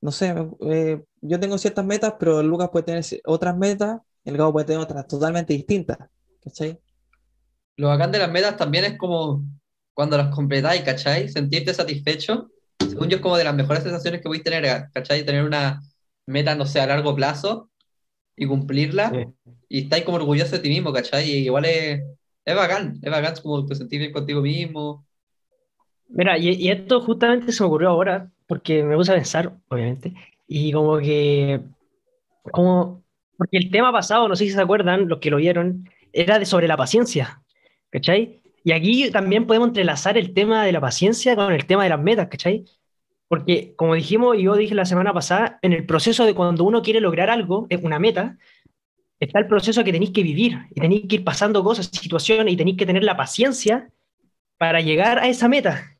no 0.01 0.11
sé, 0.11 0.35
eh, 0.69 1.01
yo 1.21 1.39
tengo 1.39 1.57
ciertas 1.57 1.85
metas, 1.85 2.15
pero 2.19 2.43
Lucas 2.43 2.67
puede 2.69 2.83
tener 2.83 3.05
otras 3.23 3.55
metas, 3.55 4.01
el 4.25 4.35
Gabo 4.35 4.51
puede 4.51 4.65
tener 4.65 4.81
otras 4.81 5.07
totalmente 5.07 5.53
distintas, 5.53 5.97
¿cachai? 6.43 6.77
Lo 7.77 7.87
bacán 7.87 8.11
de 8.11 8.19
las 8.19 8.29
metas 8.29 8.57
también 8.57 8.83
es 8.83 8.97
como 8.97 9.45
cuando 9.93 10.17
las 10.17 10.35
completáis, 10.35 10.81
¿cachai? 10.81 11.29
Sentirte 11.29 11.73
satisfecho, 11.73 12.49
según 12.77 13.07
yo 13.07 13.15
es 13.15 13.21
como 13.21 13.37
de 13.37 13.45
las 13.45 13.55
mejores 13.55 13.83
sensaciones 13.83 14.21
que 14.21 14.27
a 14.27 14.43
tener, 14.43 14.89
¿cachai? 14.93 15.25
Tener 15.25 15.45
una 15.45 15.81
meta, 16.25 16.55
no 16.55 16.65
sé, 16.65 16.81
a 16.81 16.87
largo 16.87 17.15
plazo 17.15 17.69
y 18.35 18.47
cumplirla, 18.47 19.13
y 19.69 19.83
estáis 19.83 20.03
como 20.03 20.17
orgulloso 20.17 20.57
de 20.57 20.59
ti 20.59 20.67
mismo, 20.67 20.91
¿cachai? 20.91 21.31
Y 21.31 21.37
igual 21.45 21.63
es, 21.63 22.01
es 22.43 22.55
bacán, 22.55 22.99
es 23.01 23.09
bacán 23.09 23.35
como 23.41 23.65
te 23.65 23.75
sentís 23.75 23.97
bien 23.97 24.11
contigo 24.11 24.41
mismo 24.41 25.05
Mira, 26.13 26.37
y, 26.37 26.69
esto 26.69 27.01
justamente 27.01 27.51
se 27.51 27.63
me 27.63 27.67
ocurrió 27.67 27.89
ahora, 27.89 28.29
porque 28.47 28.83
me 28.83 28.95
puse 28.95 29.11
a 29.11 29.15
pensar, 29.15 29.53
obviamente, 29.69 30.13
y 30.47 30.71
como 30.73 30.97
que, 30.99 31.61
como, 32.51 33.03
porque 33.37 33.57
el 33.57 33.71
tema 33.71 33.91
pasado, 33.91 34.27
no 34.27 34.35
sé 34.35 34.45
si 34.45 34.51
se 34.51 34.61
acuerdan, 34.61 35.07
los 35.07 35.19
que 35.19 35.31
lo 35.31 35.37
vieron, 35.37 35.89
era 36.11 36.37
de 36.37 36.45
sobre 36.45 36.67
la 36.67 36.75
paciencia, 36.77 37.41
¿cachai? 37.89 38.41
Y 38.63 38.73
aquí 38.73 39.09
también 39.09 39.47
podemos 39.47 39.69
entrelazar 39.69 40.17
el 40.17 40.33
tema 40.33 40.65
de 40.65 40.73
la 40.73 40.81
paciencia 40.81 41.35
con 41.35 41.53
el 41.53 41.65
tema 41.65 41.83
de 41.83 41.89
las 41.89 42.01
metas, 42.01 42.27
¿cachai? 42.27 42.65
Porque, 43.29 43.73
como 43.77 43.95
dijimos, 43.95 44.37
y 44.37 44.43
yo 44.43 44.55
dije 44.55 44.75
la 44.75 44.85
semana 44.85 45.13
pasada, 45.13 45.59
en 45.61 45.71
el 45.71 45.85
proceso 45.85 46.25
de 46.25 46.35
cuando 46.35 46.65
uno 46.65 46.81
quiere 46.81 46.99
lograr 46.99 47.29
algo, 47.29 47.67
una 47.81 47.99
meta, 47.99 48.37
está 49.19 49.39
el 49.39 49.47
proceso 49.47 49.83
que 49.85 49.93
tenéis 49.93 50.11
que 50.11 50.23
vivir, 50.23 50.59
y 50.71 50.81
tenéis 50.81 51.07
que 51.07 51.15
ir 51.15 51.23
pasando 51.23 51.63
cosas, 51.63 51.87
situaciones, 51.87 52.53
y 52.53 52.57
tenéis 52.57 52.77
que 52.77 52.85
tener 52.85 53.03
la 53.03 53.15
paciencia 53.15 53.89
para 54.57 54.81
llegar 54.81 55.17
a 55.19 55.29
esa 55.29 55.47
meta, 55.47 55.97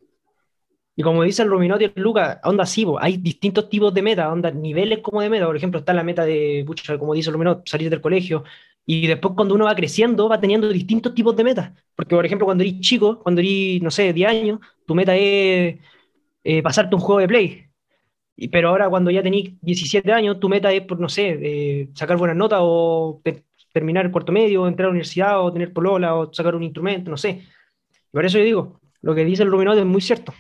y 0.96 1.04
como 1.04 1.24
dice 1.24 1.44
el 1.44 1.50
Ruminotti 1.50 1.86
y 1.86 1.92
el 1.96 2.04
Luca, 2.04 2.42
onda 2.44 2.66
sí, 2.66 2.86
hay 3.00 3.18
distintos 3.18 3.70
tipos 3.70 3.94
de 3.94 4.02
meta, 4.02 4.32
onda 4.32 4.52
niveles 4.52 5.00
como 5.00 5.22
de 5.22 5.30
meta. 5.30 5.46
Por 5.46 5.56
ejemplo, 5.56 5.80
está 5.80 5.94
la 5.94 6.04
meta 6.04 6.26
de, 6.26 6.66
como 7.00 7.14
dice 7.14 7.30
el 7.30 7.34
Ruminotti, 7.34 7.70
salir 7.70 7.90
del 7.90 8.02
colegio. 8.02 8.44
Y 8.86 9.08
después 9.08 9.34
cuando 9.36 9.56
uno 9.56 9.66
va 9.66 9.76
creciendo, 9.76 10.28
va 10.28 10.40
teniendo 10.40 10.68
distintos 10.70 11.14
tipos 11.16 11.36
de 11.36 11.44
metas. 11.44 11.72
Porque, 11.96 12.16
por 12.16 12.26
ejemplo, 12.26 12.46
cuando 12.46 12.64
eres 12.64 12.80
chico, 12.82 13.20
cuando 13.20 13.42
eres, 13.42 13.82
no 13.82 13.92
sé, 13.92 14.12
10 14.14 14.30
años, 14.30 14.60
tu 14.86 14.96
meta 14.96 15.16
es 15.16 15.80
eh, 16.44 16.62
pasarte 16.64 16.96
un 16.96 17.02
juego 17.02 17.22
de 17.22 17.28
play. 17.28 17.66
Y, 18.36 18.50
pero 18.50 18.70
ahora 18.70 18.90
cuando 18.90 19.12
ya 19.12 19.24
tenés 19.24 19.52
17 19.62 20.12
años, 20.12 20.40
tu 20.40 20.50
meta 20.50 20.72
es, 20.74 20.82
por, 20.84 21.00
no 21.00 21.10
sé, 21.10 21.40
eh, 21.42 21.90
sacar 21.94 22.18
buenas 22.18 22.38
notas 22.38 22.60
o 22.64 23.22
terminar 23.74 24.06
el 24.06 24.12
cuarto 24.12 24.32
medio, 24.32 24.68
entrar 24.68 24.86
a 24.86 24.90
la 24.90 24.92
universidad 24.92 25.42
o 25.42 25.54
tener 25.54 25.74
polola 25.74 26.16
o 26.16 26.34
sacar 26.34 26.56
un 26.56 26.64
instrumento, 26.64 27.10
no 27.12 27.18
sé. 27.18 27.44
por 28.12 28.26
eso 28.26 28.38
yo 28.40 28.44
digo, 28.44 28.82
lo 29.02 29.16
que 29.16 29.26
dice 29.26 29.44
el 29.44 29.52
Ruminotti 29.52 29.80
es 29.80 29.86
muy 29.86 30.02
cierto. 30.02 30.34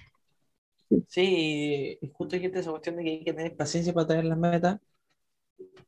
Sí, 1.07 1.99
justo 2.13 2.35
dijiste 2.35 2.59
esa 2.59 2.71
cuestión 2.71 2.95
de 2.97 3.03
que 3.03 3.09
hay 3.11 3.23
que 3.23 3.33
tener 3.33 3.55
paciencia 3.55 3.93
para 3.93 4.07
tener 4.07 4.25
las 4.25 4.37
metas. 4.37 4.79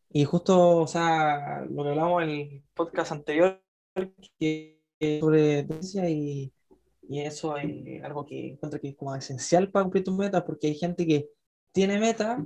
Y 0.10 0.25
justo, 0.25 0.77
o 0.81 0.88
sea, 0.88 1.62
lo 1.69 1.83
que 1.83 1.89
hablamos 1.89 2.24
en 2.24 2.29
el 2.29 2.63
podcast 2.74 3.12
anterior, 3.12 3.62
que 4.39 4.81
sobre 5.19 5.63
tendencia 5.63 6.10
y, 6.10 6.53
y 7.10 7.22
eso 7.22 7.57
es 7.57 8.03
algo 8.03 8.25
que 8.25 8.50
encuentro 8.53 8.79
que 8.81 8.89
es 8.89 8.95
como 8.98 9.15
esencial 9.15 9.72
para 9.72 9.83
cumplir 9.86 10.03
tus 10.03 10.15
metas, 10.17 10.43
porque 10.43 10.67
hay 10.67 10.75
gente 10.75 11.07
que 11.07 11.29
tiene 11.72 12.00
metas, 12.00 12.39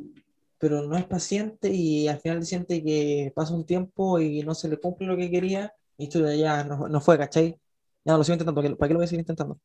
pero 0.60 0.84
no 0.84 0.98
es 0.98 1.06
paciente 1.06 1.70
y 1.72 2.08
al 2.08 2.20
final 2.22 2.46
siente 2.46 2.84
que 2.84 3.32
pasa 3.36 3.56
un 3.56 3.66
tiempo 3.66 4.20
y 4.20 4.44
no 4.44 4.56
se 4.56 4.70
le 4.70 4.78
cumple 4.80 5.08
lo 5.08 5.18
que 5.18 5.32
quería 5.32 5.74
y 5.98 6.06
esto 6.06 6.20
ya 6.34 6.64
no, 6.64 6.88
no 6.90 7.02
fue, 7.02 7.18
¿cachai? 7.18 7.60
Ya 8.06 8.14
no 8.14 8.20
lo 8.20 8.24
sigo 8.24 8.36
intentando, 8.36 8.56
¿para 8.62 8.70
qué, 8.70 8.76
para 8.78 8.88
qué 8.90 8.94
lo 8.94 9.00
voy 9.00 9.06
a 9.06 9.08
seguir 9.10 9.22
intentando? 9.22 9.60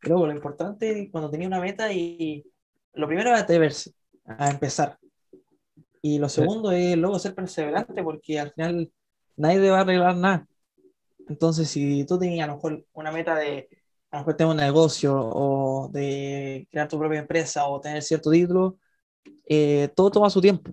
Pero 0.00 0.26
lo 0.26 0.32
importante 0.32 1.08
cuando 1.10 1.30
tenía 1.30 1.48
una 1.48 1.60
meta 1.60 1.92
y 1.92 2.44
lo 2.94 3.06
primero 3.06 3.34
es 3.34 3.40
atreverse 3.40 3.92
a 4.26 4.50
empezar. 4.50 4.98
Y 6.02 6.18
lo 6.18 6.28
segundo 6.28 6.70
es 6.70 6.96
luego 6.96 7.18
ser 7.18 7.34
perseverante 7.34 8.02
porque 8.02 8.38
al 8.38 8.52
final 8.52 8.92
nadie 9.36 9.60
te 9.60 9.70
va 9.70 9.78
a 9.78 9.80
arreglar 9.80 10.16
nada. 10.16 10.46
Entonces, 11.28 11.68
si 11.70 12.04
tú 12.04 12.18
tenías 12.18 12.44
a 12.44 12.48
lo 12.50 12.56
mejor 12.56 12.84
una 12.92 13.10
meta 13.12 13.36
de 13.36 13.68
a 14.10 14.18
lo 14.18 14.20
mejor 14.20 14.36
tener 14.36 14.50
un 14.52 14.56
negocio 14.58 15.14
o 15.16 15.88
de 15.92 16.68
crear 16.70 16.86
tu 16.88 16.98
propia 16.98 17.18
empresa 17.20 17.66
o 17.66 17.80
tener 17.80 18.02
cierto 18.02 18.30
título, 18.30 18.78
eh, 19.46 19.88
todo 19.96 20.10
toma 20.10 20.30
su 20.30 20.40
tiempo. 20.40 20.70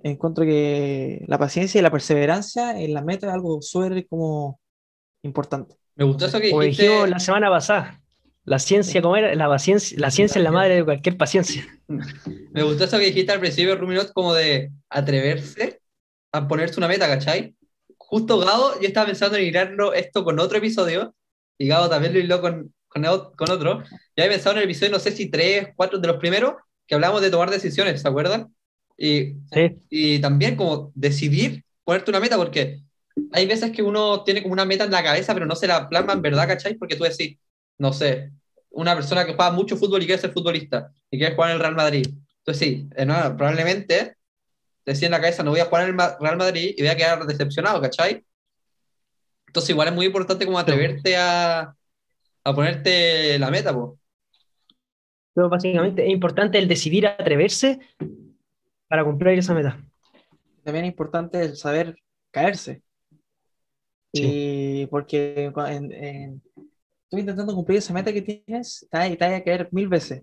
Encuentro 0.00 0.44
que 0.44 1.24
la 1.26 1.38
paciencia 1.38 1.78
y 1.78 1.82
la 1.82 1.90
perseverancia 1.90 2.80
en 2.80 2.94
la 2.94 3.02
meta 3.02 3.26
es 3.26 3.32
algo 3.34 3.60
súper 3.60 4.06
como 4.06 4.60
importante. 5.22 5.76
Me 5.96 6.04
gustó 6.04 6.26
eso 6.26 6.40
que 6.40 6.50
Como 6.50 6.62
dijiste. 6.62 6.84
dijimos 6.84 7.10
la 7.10 7.18
semana 7.18 7.50
pasada, 7.50 8.00
la 8.48 8.58
ciencia, 8.58 9.02
¿cómo 9.02 9.16
era? 9.16 9.34
La, 9.34 9.48
paciencia, 9.48 9.98
la 10.00 10.10
ciencia 10.10 10.38
es 10.38 10.44
la 10.44 10.50
madre 10.50 10.76
de 10.76 10.84
cualquier 10.84 11.16
paciencia. 11.16 11.66
Me 12.52 12.62
gustó 12.62 12.84
eso 12.84 12.98
que 12.98 13.06
dijiste 13.06 13.32
al 13.32 13.40
principio, 13.40 13.76
Ruminot, 13.76 14.12
como 14.12 14.34
de 14.34 14.70
atreverse 14.88 15.80
a 16.32 16.48
ponerse 16.48 16.78
una 16.78 16.88
meta, 16.88 17.06
¿cachai? 17.06 17.54
Justo 17.96 18.38
Gado, 18.38 18.80
yo 18.80 18.88
estaba 18.88 19.06
pensando 19.06 19.36
en 19.36 19.44
hilarlo 19.46 19.92
esto 19.92 20.24
con 20.24 20.38
otro 20.40 20.58
episodio, 20.58 21.14
y 21.58 21.68
Gado 21.68 21.88
también 21.88 22.14
lo 22.14 22.20
hiló 22.20 22.40
con, 22.40 22.74
con, 22.88 23.02
con 23.36 23.50
otro. 23.50 23.82
Yo 24.16 24.24
había 24.24 24.30
pensado 24.30 24.52
en 24.52 24.58
el 24.58 24.64
episodio, 24.64 24.92
no 24.92 24.98
sé 24.98 25.12
si 25.12 25.30
tres, 25.30 25.68
cuatro 25.76 25.98
de 25.98 26.08
los 26.08 26.16
primeros, 26.16 26.54
que 26.86 26.94
hablamos 26.94 27.20
de 27.20 27.30
tomar 27.30 27.50
decisiones, 27.50 28.00
¿se 28.00 28.08
acuerdan? 28.08 28.54
Y, 28.96 29.34
Sí, 29.52 29.78
y 29.90 30.20
también 30.20 30.56
como 30.56 30.90
decidir 30.94 31.64
ponerte 31.84 32.10
una 32.10 32.20
meta, 32.20 32.36
porque 32.36 32.82
hay 33.32 33.46
veces 33.46 33.70
que 33.72 33.82
uno 33.82 34.24
tiene 34.24 34.42
como 34.42 34.52
una 34.52 34.64
meta 34.64 34.84
en 34.84 34.90
la 34.90 35.02
cabeza, 35.02 35.34
pero 35.34 35.46
no 35.46 35.54
se 35.56 35.66
la 35.66 35.88
plasma 35.88 36.12
en 36.12 36.22
verdad, 36.22 36.46
¿cachai? 36.48 36.74
Porque 36.76 36.96
tú 36.96 37.04
decís, 37.04 37.38
no 37.78 37.92
sé, 37.92 38.32
una 38.70 38.94
persona 38.94 39.24
que 39.24 39.34
juega 39.34 39.50
mucho 39.50 39.76
fútbol 39.76 40.02
y 40.02 40.06
quiere 40.06 40.20
ser 40.20 40.32
futbolista, 40.32 40.92
y 41.10 41.18
quiere 41.18 41.34
jugar 41.34 41.50
en 41.50 41.56
el 41.56 41.60
Real 41.60 41.74
Madrid. 41.74 42.06
Entonces 42.38 42.58
sí, 42.58 42.88
eh, 42.96 43.04
no, 43.04 43.14
probablemente 43.36 44.16
decía 44.86 45.06
en 45.06 45.12
la 45.12 45.20
cabeza, 45.20 45.42
no 45.42 45.50
voy 45.50 45.60
a 45.60 45.66
jugar 45.66 45.82
en 45.84 45.88
el 45.90 45.94
Ma- 45.94 46.16
Real 46.20 46.36
Madrid 46.36 46.74
y 46.76 46.82
voy 46.82 46.90
a 46.90 46.96
quedar 46.96 47.26
decepcionado, 47.26 47.80
¿cachai? 47.80 48.24
Entonces 49.46 49.70
igual 49.70 49.88
es 49.88 49.94
muy 49.94 50.06
importante 50.06 50.44
como 50.46 50.58
atreverte 50.58 51.16
a, 51.16 51.74
a 52.44 52.54
ponerte 52.54 53.38
la 53.38 53.50
meta, 53.50 53.74
pues. 53.74 53.98
pero 55.34 55.48
básicamente 55.48 56.04
es 56.04 56.10
importante 56.10 56.58
el 56.58 56.68
decidir 56.68 57.06
atreverse 57.06 57.78
para 58.88 59.04
cumplir 59.04 59.38
esa 59.38 59.54
meta. 59.54 59.78
También 60.64 60.84
es 60.86 60.90
importante 60.90 61.40
el 61.42 61.56
saber 61.56 61.96
caerse. 62.30 62.82
Y 64.12 64.86
porque 64.86 65.52
en, 65.68 65.92
en- 65.92 66.42
estoy 67.08 67.20
intentando 67.20 67.54
cumplir 67.54 67.78
esa 67.78 67.92
meta 67.94 68.12
que 68.12 68.22
tienes, 68.22 68.86
te 68.90 68.98
vas 68.98 69.10
a 69.10 69.44
caer 69.44 69.68
mil 69.72 69.88
veces. 69.88 70.22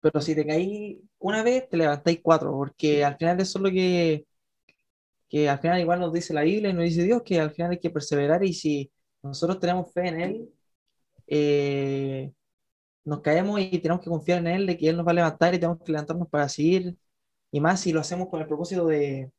Pero 0.00 0.20
si 0.20 0.34
te 0.34 0.46
caí 0.46 1.00
una 1.18 1.42
vez, 1.42 1.68
te 1.68 1.76
levantáis 1.76 2.20
cuatro, 2.22 2.52
porque 2.52 3.04
al 3.04 3.16
final 3.16 3.40
eso 3.40 3.58
es 3.58 3.62
lo 3.62 3.70
que, 3.70 4.26
que 5.28 5.48
al 5.48 5.58
final 5.60 5.80
igual 5.80 6.00
nos 6.00 6.12
dice 6.12 6.34
la 6.34 6.42
Biblia 6.42 6.70
y 6.70 6.74
nos 6.74 6.84
dice 6.84 7.02
Dios, 7.04 7.22
que 7.24 7.40
al 7.40 7.50
final 7.52 7.72
hay 7.72 7.78
que 7.80 7.90
perseverar 7.90 8.44
y 8.44 8.52
si 8.54 8.90
nosotros 9.22 9.60
tenemos 9.60 9.92
fe 9.92 10.08
en 10.08 10.20
Él, 10.20 10.50
eh, 11.28 12.32
nos 13.04 13.20
caemos 13.22 13.60
y 13.60 13.78
tenemos 13.80 14.02
que 14.02 14.10
confiar 14.10 14.40
en 14.40 14.48
Él, 14.48 14.66
de 14.66 14.78
que 14.78 14.88
Él 14.88 14.96
nos 14.96 15.06
va 15.06 15.12
a 15.12 15.14
levantar 15.14 15.54
y 15.54 15.58
tenemos 15.58 15.82
que 15.84 15.92
levantarnos 15.92 16.28
para 16.28 16.48
seguir, 16.48 16.96
y 17.52 17.60
más 17.60 17.80
si 17.80 17.92
lo 17.92 18.00
hacemos 18.00 18.28
con 18.28 18.40
el 18.40 18.48
propósito 18.48 18.86
de, 18.86 19.32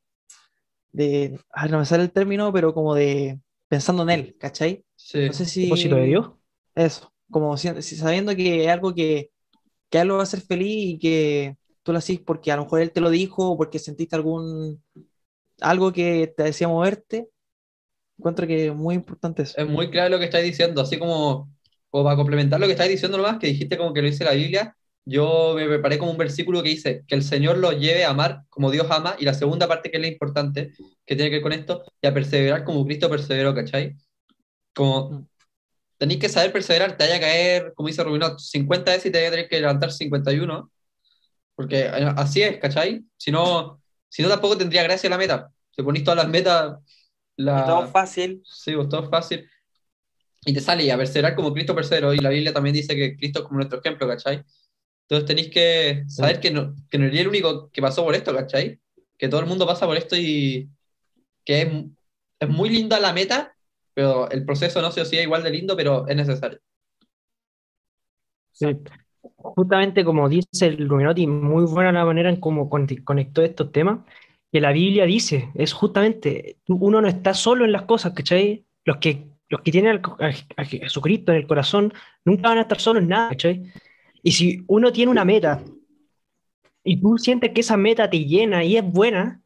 de, 0.92 1.40
ay, 1.52 1.70
no 1.72 1.80
me 1.80 1.86
sale 1.86 2.04
el 2.04 2.12
término, 2.12 2.52
pero 2.54 2.74
como 2.74 2.96
de 2.96 3.40
pensando 3.70 4.04
en 4.04 4.10
Él, 4.10 4.36
¿cachai? 4.38 4.84
Sí. 4.96 5.28
No 5.28 5.34
sé 5.34 5.46
si... 5.46 5.68
Propósito 5.68 5.96
de 5.96 6.06
Dios. 6.06 6.32
Eso, 6.76 7.14
como 7.32 7.56
sabiendo 7.58 8.36
que 8.36 8.66
es 8.66 8.70
algo 8.70 8.94
que, 8.94 9.32
que 9.90 9.98
a 9.98 10.02
él 10.02 10.10
lo 10.10 10.16
va 10.16 10.22
a 10.22 10.24
hacer 10.24 10.42
feliz 10.42 10.96
y 10.96 11.00
que 11.00 11.56
tú 11.84 11.92
lo 11.92 12.00
haces 12.00 12.20
porque 12.20 12.52
a 12.52 12.58
lo 12.58 12.64
mejor 12.64 12.82
él 12.82 12.92
te 12.92 13.02
lo 13.02 13.10
dijo 13.10 13.52
o 13.52 13.58
porque 13.58 13.80
sentiste 13.80 14.16
algún 14.16 14.84
algo 15.62 15.92
que 15.92 16.34
te 16.36 16.44
decía 16.44 16.68
moverte. 16.68 17.30
Encuentro 18.18 18.48
que 18.48 18.68
es 18.68 18.76
muy 18.76 18.96
importante 18.96 19.44
eso. 19.44 19.58
Es 19.58 19.68
muy 19.68 19.90
claro 19.90 20.10
lo 20.10 20.20
que 20.20 20.26
estáis 20.26 20.46
diciendo, 20.46 20.82
así 20.82 20.98
como, 21.00 21.50
como 21.90 22.04
para 22.04 22.18
complementar 22.18 22.60
lo 22.60 22.66
que 22.66 22.74
estáis 22.74 22.92
diciendo 22.92 23.18
nomás, 23.18 23.40
que 23.40 23.48
dijiste 23.48 23.78
como 23.78 23.94
que 23.94 24.02
lo 24.02 24.08
dice 24.10 24.26
la 24.26 24.34
Biblia, 24.34 24.76
yo 25.10 25.54
me 25.56 25.68
preparé 25.68 25.98
como 25.98 26.12
un 26.12 26.18
versículo 26.18 26.62
que 26.62 26.70
dice 26.70 27.04
que 27.08 27.16
el 27.16 27.24
Señor 27.24 27.58
los 27.58 27.80
lleve 27.80 28.06
a 28.06 28.12
amar 28.12 28.44
como 28.50 28.70
Dios 28.70 28.88
ama, 28.92 29.16
y 29.20 29.26
la 29.26 29.34
segunda 29.34 29.68
parte 29.68 29.90
que 29.90 29.98
es 29.98 30.02
la 30.02 30.08
importante, 30.08 30.72
que 31.06 31.16
tiene 31.16 31.30
que 31.30 31.38
ver 31.38 31.44
con 31.44 31.54
esto, 31.54 31.84
y 32.02 32.08
a 32.08 32.14
perseverar 32.14 32.64
como 32.64 32.86
Cristo 32.86 33.10
perseveró, 33.10 33.56
¿cachai? 33.56 33.96
Como 34.74 35.28
tenéis 35.98 36.20
que 36.20 36.30
saber 36.30 36.52
perseverar, 36.52 36.96
te 36.96 37.06
vaya 37.06 37.18
a 37.18 37.20
caer, 37.20 37.74
como 37.76 37.88
dice 37.88 38.04
Rubinot, 38.04 38.40
50 38.40 38.92
veces 38.92 39.08
y 39.08 39.12
te 39.12 39.18
vaya 39.18 39.30
a 39.30 39.32
tener 39.32 39.50
que 39.50 39.60
levantar 39.60 39.92
51, 39.92 40.72
porque 41.56 41.80
eh, 41.80 42.14
así 42.16 42.44
es, 42.44 42.58
¿cachai? 42.60 43.04
Si 43.18 43.32
no, 43.32 43.82
si 44.08 44.22
no 44.22 44.30
tampoco 44.30 44.58
tendría 44.58 44.84
gracia 44.84 45.10
la 45.10 45.18
meta. 45.18 45.52
Si 45.72 45.82
ponís 45.82 46.04
todas 46.04 46.18
las 46.18 46.30
metas, 46.30 46.78
la... 47.36 47.66
Todo 47.66 47.88
fácil. 47.88 48.44
Sí, 48.46 48.74
todo 48.90 49.10
fácil. 49.10 49.50
Y 50.46 50.54
te 50.54 50.62
sale 50.62 50.84
y 50.84 50.90
a 50.90 50.98
perseverar 50.98 51.36
como 51.36 51.54
Cristo 51.54 51.76
perseveró. 51.76 52.14
Y 52.14 52.20
la 52.20 52.30
Biblia 52.30 52.54
también 52.54 52.74
dice 52.74 52.96
que 52.96 53.18
Cristo 53.18 53.40
es 53.40 53.46
como 53.46 53.58
nuestro 53.58 53.80
ejemplo, 53.80 54.08
¿cachai? 54.08 54.44
Entonces 55.10 55.26
tenéis 55.28 55.50
que 55.50 56.04
saber 56.08 56.40
que 56.40 56.52
no, 56.52 56.76
que 56.90 57.00
no 57.00 57.06
eres 57.06 57.20
el 57.22 57.28
único 57.30 57.72
que 57.72 57.82
pasó 57.82 58.06
por 58.06 58.14
esto, 58.16 58.34
¿cachai? 58.36 58.80
Que 59.18 59.28
todo 59.28 59.42
el 59.42 59.48
mundo 59.48 59.66
pasa 59.66 59.88
por 59.88 59.98
esto 59.98 60.16
y 60.16 60.70
que 61.46 61.62
es, 61.64 61.70
es 62.40 62.50
muy 62.50 62.70
linda 62.70 63.00
la 63.00 63.14
meta, 63.14 63.56
pero 63.94 64.30
el 64.32 64.46
proceso 64.46 64.82
no 64.82 64.92
si 64.92 65.02
es 65.02 65.14
igual 65.14 65.44
de 65.44 65.52
lindo, 65.52 65.76
pero 65.76 66.08
es 66.08 66.16
necesario. 66.16 66.60
Sí. 68.52 68.68
Justamente 69.38 70.04
como 70.06 70.30
dice 70.30 70.68
el 70.68 70.84
Luminotti, 70.86 71.28
muy 71.28 71.66
buena 71.66 71.92
la 71.92 72.06
manera 72.06 72.30
en 72.30 72.38
cómo 72.40 72.70
con- 72.70 72.88
conectó 73.04 73.42
estos 73.42 73.72
temas, 73.72 74.00
que 74.52 74.62
la 74.62 74.72
Biblia 74.72 75.06
dice, 75.06 75.50
es 75.56 75.74
justamente, 75.74 76.58
uno 76.68 77.02
no 77.02 77.08
está 77.08 77.34
solo 77.34 77.66
en 77.66 77.72
las 77.72 77.84
cosas, 77.84 78.14
¿cachai? 78.14 78.66
Los 78.86 78.98
que, 78.98 79.28
los 79.50 79.62
que 79.62 79.72
tienen 79.72 79.92
al- 79.92 80.02
a, 80.58 80.62
a 80.62 80.66
Jesucristo 80.66 81.32
en 81.32 81.40
el 81.40 81.48
corazón 81.48 81.94
nunca 82.26 82.50
van 82.50 82.58
a 82.60 82.62
estar 82.62 82.80
solos 82.80 83.04
en 83.04 83.10
nada, 83.10 83.30
¿cachai? 83.30 83.72
Y 84.24 84.32
si 84.32 84.64
uno 84.68 84.92
tiene 84.92 85.12
una 85.12 85.26
meta 85.26 85.64
y 86.84 87.00
tú 87.00 87.18
sientes 87.18 87.52
que 87.52 87.62
esa 87.62 87.78
meta 87.78 88.10
te 88.10 88.26
llena 88.26 88.64
y 88.64 88.78
es 88.78 88.84
buena, 88.84 89.42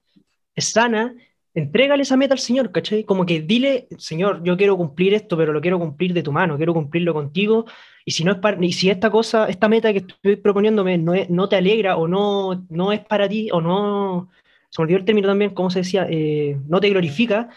es 0.56 0.70
sana, 0.70 1.16
entrégale 1.54 2.04
esa 2.04 2.18
meta 2.18 2.34
al 2.34 2.40
Señor, 2.40 2.72
¿cachai? 2.72 3.04
Como 3.04 3.26
que 3.26 3.42
dile, 3.42 3.88
Señor, 3.98 4.44
yo 4.44 4.58
quiero 4.58 4.78
cumplir 4.78 5.14
esto, 5.14 5.38
pero 5.38 5.54
lo 5.54 5.62
quiero 5.62 5.80
cumplir 5.80 6.14
de 6.14 6.24
tu 6.24 6.32
mano, 6.32 6.58
quiero 6.58 6.74
cumplirlo 6.74 7.14
contigo 7.14 7.66
y 8.06 8.12
si 8.12 8.24
no 8.24 8.34
es 8.34 8.38
para, 8.40 8.58
si 8.72 8.90
esta 8.90 9.10
cosa, 9.10 9.48
esta 9.48 9.70
meta 9.70 9.92
que 9.94 10.00
estoy 10.00 10.36
proponiéndome 10.38 10.98
no, 10.98 11.50
te 11.50 11.56
alegra 11.56 11.98
o 11.98 12.08
no, 12.08 12.66
no 12.70 12.92
es 12.92 13.00
para 13.02 13.30
ti 13.30 13.50
o 13.52 13.62
no, 13.62 14.30
se 14.70 14.82
el 14.82 15.06
término 15.06 15.28
también, 15.28 15.54
¿cómo 15.54 15.70
se 15.70 15.80
decía? 15.80 16.08
Eh, 16.10 16.58
no 16.68 16.80
te 16.80 16.90
glorifica, 16.90 17.50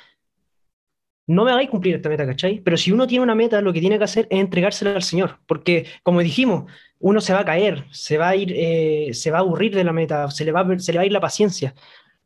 no 1.26 1.44
me 1.44 1.50
hagáis 1.52 1.70
cumplir 1.70 1.96
esta 1.96 2.08
meta, 2.08 2.26
¿cachai? 2.26 2.60
Pero 2.60 2.76
si 2.76 2.92
uno 2.92 3.06
tiene 3.06 3.24
una 3.24 3.34
meta, 3.34 3.60
lo 3.60 3.72
que 3.72 3.80
tiene 3.80 3.98
que 3.98 4.04
hacer 4.04 4.26
es 4.30 4.40
entregársela 4.40 4.94
al 4.94 5.02
Señor, 5.02 5.40
porque 5.46 5.86
como 6.02 6.20
dijimos, 6.20 6.70
uno 7.00 7.20
se 7.20 7.32
va 7.34 7.40
a 7.40 7.44
caer, 7.44 7.84
se 7.90 8.16
va 8.18 8.28
a 8.30 8.36
ir, 8.36 8.52
eh, 8.54 9.10
se 9.14 9.30
va 9.30 9.38
a 9.38 9.40
aburrir 9.40 9.74
de 9.74 9.84
la 9.84 9.92
meta, 9.92 10.30
se 10.30 10.44
le 10.44 10.52
va 10.52 10.60
a, 10.60 10.66
per- 10.68 10.80
se 10.80 10.92
le 10.92 10.98
va 10.98 11.02
a 11.02 11.06
ir 11.06 11.12
la 11.12 11.20
paciencia. 11.20 11.74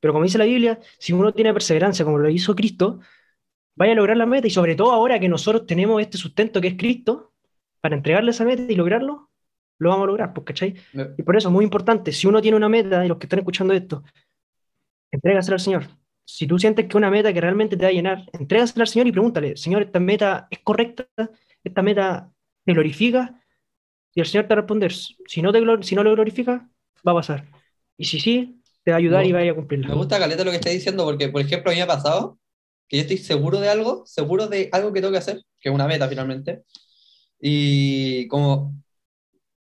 Pero 0.01 0.13
como 0.13 0.25
dice 0.25 0.39
la 0.39 0.45
Biblia, 0.45 0.79
si 0.99 1.13
uno 1.13 1.33
tiene 1.33 1.53
perseverancia, 1.53 2.05
como 2.05 2.19
lo 2.19 2.29
hizo 2.31 2.55
Cristo, 2.55 3.01
vaya 3.77 3.93
a 3.93 3.97
lograr 3.97 4.17
la 4.17 4.27
meta 4.27 4.47
y 4.47 4.51
sobre 4.51 4.77
todo 4.77 4.93
ahora 4.93 5.19
que 5.21 5.29
nosotros 5.29 5.67
tenemos 5.67 6.01
este 6.01 6.19
sustento 6.19 6.61
que 6.61 6.69
es 6.69 6.75
Cristo, 6.79 7.33
para 7.81 7.97
entregarle 7.97 8.31
esa 8.33 8.45
meta 8.45 8.63
y 8.71 8.77
lograrlo, 8.77 9.31
lo 9.79 9.91
vamos 9.91 10.05
a 10.05 10.07
lograr, 10.09 10.33
pues, 10.35 10.45
¿cachai? 10.47 10.75
Me- 10.93 11.11
Y 11.19 11.23
por 11.23 11.37
eso 11.37 11.49
es 11.49 11.53
muy 11.55 11.65
importante, 11.65 12.13
si 12.13 12.27
uno 12.27 12.43
tiene 12.43 12.57
una 12.57 12.69
meta, 12.69 13.05
y 13.05 13.09
los 13.09 13.19
que 13.19 13.27
están 13.27 13.39
escuchando 13.41 13.75
esto, 13.75 14.05
entrégasela 15.13 15.55
al 15.57 15.61
Señor. 15.61 16.00
Si 16.33 16.47
tú 16.47 16.59
sientes 16.59 16.87
que 16.87 16.97
una 16.97 17.11
meta 17.11 17.33
que 17.33 17.41
realmente 17.41 17.77
te 17.77 17.85
va 17.85 17.89
a 17.91 17.93
llenar, 17.93 18.25
entrégasela 18.33 18.83
al 18.85 18.89
Señor 18.89 19.09
y 19.09 19.13
pregúntale, 19.13 19.57
Señor, 19.57 19.83
¿esta 19.83 20.01
meta 20.01 20.47
es 20.51 20.61
correcta? 20.61 21.07
¿Esta 21.65 21.83
meta 21.83 22.33
te 22.65 22.73
glorifica? 22.73 23.43
Y 24.15 24.21
el 24.21 24.27
Señor 24.27 24.45
te 24.45 24.55
va 24.55 24.59
a 24.61 24.63
responder, 24.63 24.93
si 24.93 25.43
no, 25.43 25.53
te 25.53 25.61
si 25.83 25.95
no 25.95 26.03
lo 26.05 26.13
glorifica, 26.13 26.69
va 27.07 27.13
a 27.13 27.15
pasar. 27.17 27.47
Y 27.97 28.05
si 28.05 28.21
sí, 28.21 28.63
te 28.85 28.91
va 28.93 28.97
a 28.97 28.99
ayudar 28.99 29.23
Me 29.23 29.29
y 29.29 29.33
vaya 29.33 29.51
a 29.51 29.55
Me 29.55 29.61
cumplirla. 29.61 29.95
gusta, 29.95 30.19
Caleta, 30.19 30.45
lo 30.45 30.51
que 30.51 30.57
estás 30.57 30.73
diciendo, 30.73 31.05
porque, 31.05 31.29
por 31.29 31.41
ejemplo, 31.43 31.71
a 31.71 31.75
mí 31.75 31.79
me 31.79 31.85
ha 31.85 31.87
pasado 31.87 32.39
que 32.89 32.97
yo 32.99 33.03
estoy 33.03 33.19
seguro 33.19 33.61
de 33.61 33.69
algo, 33.69 34.05
seguro 34.07 34.49
de 34.49 34.69
algo 34.73 34.93
que 34.93 35.01
tengo 35.01 35.13
que 35.13 35.19
hacer, 35.19 35.43
que 35.61 35.69
es 35.69 35.75
una 35.75 35.87
meta 35.87 36.09
finalmente, 36.09 36.65
y 37.41 38.29
como 38.29 38.75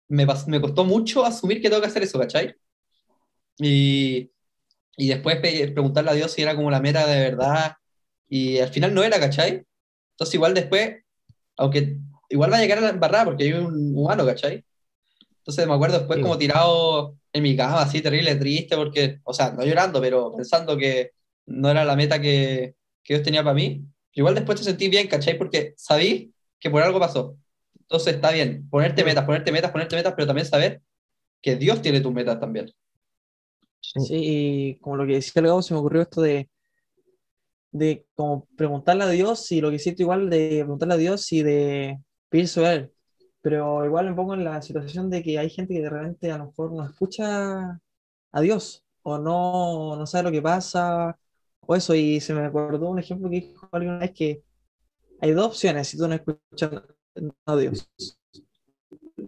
me, 0.10 0.26
me 0.48 0.62
costó 0.62 0.86
mucho 0.86 1.26
asumir 1.26 1.62
que 1.62 1.70
tengo 1.70 1.82
que 1.82 1.88
hacer 1.88 2.04
eso, 2.04 2.20
¿cachai? 2.20 2.56
Y, 3.60 4.30
y 4.98 5.08
después 5.10 5.38
preguntarle 5.38 6.12
a 6.12 6.14
Dios 6.14 6.32
si 6.32 6.42
era 6.42 6.56
como 6.56 6.72
la 6.72 6.80
meta 6.82 7.06
de 7.08 7.20
verdad. 7.20 7.74
Y 8.30 8.60
al 8.60 8.70
final 8.70 8.94
no 8.94 9.04
era, 9.04 9.20
¿cachai? 9.20 9.64
Entonces 10.14 10.36
igual 10.36 10.54
después, 10.54 10.98
aunque 11.58 11.98
igual 12.30 12.52
va 12.52 12.58
a 12.58 12.62
llegar 12.62 12.78
a 12.80 12.82
la 12.82 12.90
embarrada 12.90 13.26
porque 13.26 13.44
hay 13.46 13.54
un 13.54 13.96
humano, 13.98 14.26
¿cachai? 14.26 14.64
Entonces 15.38 15.68
me 15.68 15.74
acuerdo 15.74 15.98
después 16.00 16.18
Sí. 16.18 16.24
como 16.24 16.38
tirado 16.38 17.18
en 17.34 17.44
mi 17.44 17.56
cama, 17.56 17.82
así 17.82 18.02
terrible, 18.02 18.36
triste, 18.36 18.76
porque, 18.76 19.20
o 19.24 19.34
sea, 19.34 19.52
no 19.52 19.64
llorando, 19.66 20.00
pero 20.00 20.32
pensando 20.36 20.78
que 20.78 21.12
no 21.48 21.70
era 21.70 21.84
la 21.84 21.96
meta 21.96 22.22
que, 22.22 22.76
que 23.04 23.16
Dios 23.16 23.24
tenía 23.26 23.44
para 23.44 23.56
mí. 23.56 23.84
Igual 24.14 24.36
después 24.36 24.60
te 24.60 24.64
sentí 24.66 24.88
bien, 24.90 25.08
¿cachai? 25.08 25.38
Porque 25.38 25.74
sabí 25.76 26.34
que 26.60 26.70
por 26.70 26.82
algo 26.84 27.00
pasó. 27.00 27.36
Entonces 27.82 28.16
está 28.16 28.32
bien, 28.32 28.70
ponerte 28.70 29.04
metas, 29.04 29.26
ponerte 29.26 29.52
metas, 29.52 29.72
ponerte 29.72 29.96
metas, 29.96 30.14
pero 30.16 30.28
también 30.28 30.48
saber 30.48 30.82
que 31.42 31.56
Dios 31.58 31.82
tiene 31.82 32.00
tus 32.00 32.14
metas 32.14 32.40
también. 32.40 32.72
Sí. 33.84 34.00
Y 34.12 34.76
como 34.80 34.96
lo 34.98 35.06
que 35.06 35.14
decía 35.16 35.42
el 35.42 35.64
se 35.64 35.74
me 35.74 35.80
ocurrió 35.80 36.02
esto 36.02 36.22
de, 36.22 36.50
de 37.72 38.06
como 38.16 38.48
preguntarle 38.56 39.04
a 39.04 39.10
Dios 39.10 39.52
y 39.52 39.62
lo 39.62 39.72
que 39.72 39.80
siento 39.80 40.04
igual 40.04 40.30
de 40.30 40.60
preguntarle 40.62 40.94
a 40.94 40.98
Dios 40.98 41.32
y 41.32 41.44
de 41.44 42.00
pedirse 42.30 42.66
a 42.66 42.74
Él. 42.74 42.94
Pero 43.42 43.86
igual 43.86 44.10
me 44.10 44.16
pongo 44.16 44.36
en 44.36 44.44
la 44.46 44.62
situación 44.62 45.10
de 45.10 45.22
que 45.24 45.38
hay 45.38 45.50
gente 45.50 45.74
que 45.74 45.82
de 45.82 45.90
repente 45.90 46.32
a 46.32 46.38
lo 46.38 46.48
mejor 46.48 46.72
no 46.72 46.86
escucha 46.86 47.80
a 48.32 48.42
Dios 48.42 48.86
o 49.04 49.18
no, 49.18 49.96
no 49.98 50.06
sabe 50.08 50.26
lo 50.26 50.32
que 50.32 50.42
pasa 50.42 51.18
o 51.62 51.76
eso. 51.76 51.96
Y 51.96 52.22
se 52.22 52.34
me 52.34 52.46
acordó 52.46 52.90
un 52.90 53.00
ejemplo 53.00 53.30
que 53.30 53.42
dijo 53.42 53.68
alguien 53.72 53.94
una 53.94 54.02
vez 54.02 54.14
que 54.14 54.44
hay 55.22 55.32
dos 55.32 55.48
opciones 55.48 55.88
si 55.88 55.98
tú 55.98 56.08
no 56.08 56.16
escuchas 56.16 56.84
a 57.46 57.56
Dios. 57.58 57.90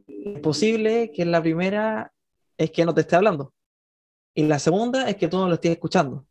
Es 0.07 0.39
posible 0.41 1.11
que 1.13 1.25
la 1.25 1.41
primera 1.41 2.13
es 2.57 2.71
que 2.71 2.85
no 2.85 2.93
te 2.93 3.01
esté 3.01 3.15
hablando. 3.15 3.53
Y 4.35 4.43
la 4.43 4.59
segunda 4.59 5.09
es 5.09 5.15
que 5.15 5.27
tú 5.27 5.37
no 5.37 5.47
lo 5.47 5.55
estés 5.55 5.71
escuchando. 5.71 6.25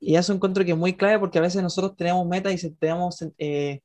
Y 0.00 0.16
eso 0.16 0.32
encuentro 0.32 0.64
que 0.64 0.70
es 0.70 0.76
muy 0.76 0.94
clave 0.94 1.18
porque 1.18 1.38
a 1.38 1.42
veces 1.42 1.62
nosotros 1.62 1.96
tenemos 1.96 2.26
metas 2.26 2.62
y 2.62 2.70
tenemos 2.72 3.24
eh, 3.38 3.80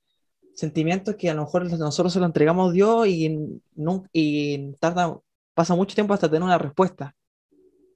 sentimientos 0.53 1.15
que 1.15 1.29
a 1.29 1.33
lo 1.33 1.43
mejor 1.43 1.65
nosotros 1.71 2.13
se 2.13 2.19
lo 2.19 2.25
entregamos 2.25 2.69
a 2.69 2.73
Dios 2.73 3.07
y, 3.07 3.59
y 4.13 4.73
tarda, 4.73 5.17
pasa 5.53 5.75
mucho 5.75 5.95
tiempo 5.95 6.13
hasta 6.13 6.29
tener 6.29 6.43
una 6.43 6.57
respuesta. 6.57 7.15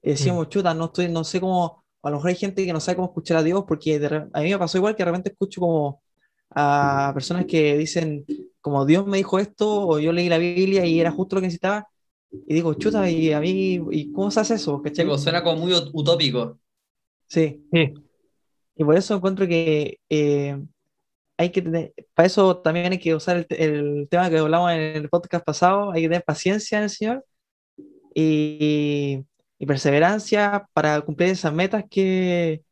Y 0.02 0.10
decimos, 0.10 0.48
chuta, 0.48 0.74
no, 0.74 0.86
estoy, 0.86 1.08
no 1.08 1.22
sé 1.22 1.40
cómo, 1.40 1.84
a 2.02 2.10
lo 2.10 2.16
mejor 2.16 2.30
hay 2.30 2.36
gente 2.36 2.64
que 2.64 2.72
no 2.72 2.80
sabe 2.80 2.96
cómo 2.96 3.08
escuchar 3.08 3.36
a 3.38 3.42
Dios 3.42 3.64
porque 3.66 3.98
de 3.98 4.28
a 4.32 4.40
mí 4.40 4.50
me 4.50 4.58
pasó 4.58 4.78
igual 4.78 4.96
que 4.96 5.02
de 5.02 5.10
repente 5.10 5.30
escucho 5.30 5.60
como 5.60 6.02
a 6.50 7.12
personas 7.14 7.46
que 7.46 7.76
dicen, 7.76 8.24
como 8.60 8.84
Dios 8.86 9.06
me 9.06 9.18
dijo 9.18 9.38
esto 9.38 9.86
o 9.88 9.98
yo 9.98 10.12
leí 10.12 10.28
la 10.28 10.38
Biblia 10.38 10.84
y 10.86 11.00
era 11.00 11.10
justo 11.10 11.36
lo 11.36 11.42
que 11.42 11.46
necesitaba. 11.46 11.88
Y 12.46 12.54
digo, 12.54 12.74
chuta, 12.74 13.08
y 13.10 13.32
a 13.32 13.40
mí, 13.40 13.80
¿y 13.90 14.12
cómo 14.12 14.30
se 14.30 14.40
hace 14.40 14.54
eso? 14.54 14.80
¿Cachai? 14.82 15.04
Tipo, 15.04 15.18
suena 15.18 15.42
como 15.42 15.60
muy 15.60 15.72
ut- 15.72 15.90
utópico. 15.92 16.58
Sí, 17.28 17.64
Sí. 17.72 17.94
y 18.76 18.84
por 18.84 18.96
eso 18.96 19.14
encuentro 19.14 19.46
que 19.46 19.98
eh, 20.08 20.58
hay 21.38 21.50
que 21.50 21.62
tener, 21.62 21.94
para 22.14 22.26
eso 22.26 22.58
también 22.58 22.92
hay 22.92 22.98
que 22.98 23.14
usar 23.14 23.38
el, 23.38 23.46
el 23.50 24.08
tema 24.08 24.28
que 24.30 24.38
hablamos 24.38 24.70
en 24.72 24.78
el 24.80 25.08
podcast 25.08 25.44
pasado, 25.44 25.90
hay 25.92 26.02
que 26.02 26.08
tener 26.08 26.24
paciencia 26.24 26.78
en 26.78 26.84
el 26.84 26.90
Señor 26.90 27.24
y, 28.14 29.20
y 29.58 29.66
perseverancia 29.66 30.68
para 30.72 31.00
cumplir 31.00 31.30
esas 31.30 31.52
metas 31.52 31.84
que, 31.90 32.62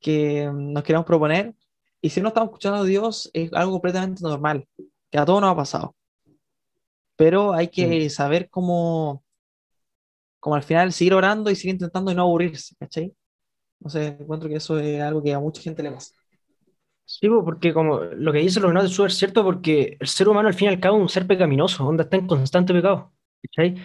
que 0.00 0.50
nos 0.52 0.82
queremos 0.82 1.06
proponer. 1.06 1.54
Y 2.00 2.10
si 2.10 2.20
no 2.20 2.28
estamos 2.28 2.48
escuchando 2.50 2.78
a 2.78 2.84
Dios, 2.84 3.28
es 3.32 3.52
algo 3.52 3.72
completamente 3.72 4.22
normal, 4.22 4.66
que 5.10 5.18
a 5.18 5.24
todos 5.24 5.40
nos 5.40 5.50
ha 5.52 5.56
pasado. 5.56 5.94
Pero 7.18 7.52
hay 7.54 7.68
que 7.68 8.08
saber 8.10 8.48
cómo, 8.50 9.24
cómo 10.40 10.56
al 10.56 10.62
final 10.62 10.92
seguir 10.92 11.14
orando 11.14 11.50
y 11.50 11.56
seguir 11.56 11.74
intentando 11.74 12.10
y 12.10 12.14
no 12.14 12.22
aburrirse, 12.22 12.74
¿cachai? 12.78 13.14
No 13.80 13.90
sé, 13.90 14.08
encuentro 14.08 14.48
que 14.48 14.56
eso 14.56 14.78
es 14.78 15.00
algo 15.02 15.22
que 15.22 15.34
a 15.34 15.40
mucha 15.40 15.62
gente 15.62 15.82
le 15.82 15.92
pasa. 15.92 16.14
Sí, 17.04 17.28
po, 17.28 17.44
porque 17.44 17.72
como 17.72 18.00
lo 18.00 18.32
que 18.32 18.40
dice 18.40 18.60
Leonardo 18.60 18.86
es 18.88 18.94
súper 18.94 19.12
cierto, 19.12 19.42
porque 19.44 19.96
el 19.98 20.06
ser 20.08 20.28
humano 20.28 20.48
al 20.48 20.54
fin 20.54 20.66
y 20.66 20.68
al 20.70 20.80
cabo 20.80 20.96
es 20.98 21.02
un 21.02 21.08
ser 21.08 21.26
pecaminoso, 21.26 21.86
onda 21.86 22.04
está 22.04 22.16
en 22.18 22.26
constante 22.26 22.74
pecado. 22.74 23.12
¿cachai? 23.42 23.76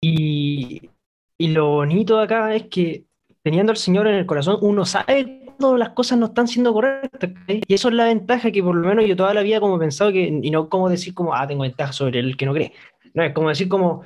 Y, 0.00 0.90
y 1.38 1.48
lo 1.48 1.68
bonito 1.68 2.18
de 2.18 2.24
acá 2.24 2.54
es 2.54 2.64
que 2.68 3.06
teniendo 3.42 3.72
al 3.72 3.78
Señor 3.78 4.06
en 4.06 4.14
el 4.16 4.26
corazón, 4.26 4.58
uno 4.60 4.84
sabe 4.84 5.45
cuando 5.56 5.76
las 5.76 5.90
cosas 5.90 6.18
no 6.18 6.26
están 6.26 6.48
siendo 6.48 6.72
correctas. 6.72 7.32
¿cachai? 7.34 7.62
Y 7.66 7.74
eso 7.74 7.88
es 7.88 7.94
la 7.94 8.06
ventaja 8.06 8.50
que 8.50 8.62
por 8.62 8.74
lo 8.74 8.88
menos 8.88 9.06
yo 9.06 9.16
toda 9.16 9.34
la 9.34 9.42
vida 9.42 9.60
como 9.60 9.76
he 9.76 9.80
pensado 9.80 10.12
que, 10.12 10.40
y 10.42 10.50
no 10.50 10.68
como 10.68 10.88
decir 10.88 11.14
como, 11.14 11.34
ah, 11.34 11.46
tengo 11.46 11.62
ventaja 11.62 11.92
sobre 11.92 12.20
el 12.20 12.36
que 12.36 12.46
no 12.46 12.54
cree. 12.54 12.72
No, 13.14 13.22
es 13.22 13.32
como 13.32 13.48
decir 13.48 13.68
como, 13.68 14.02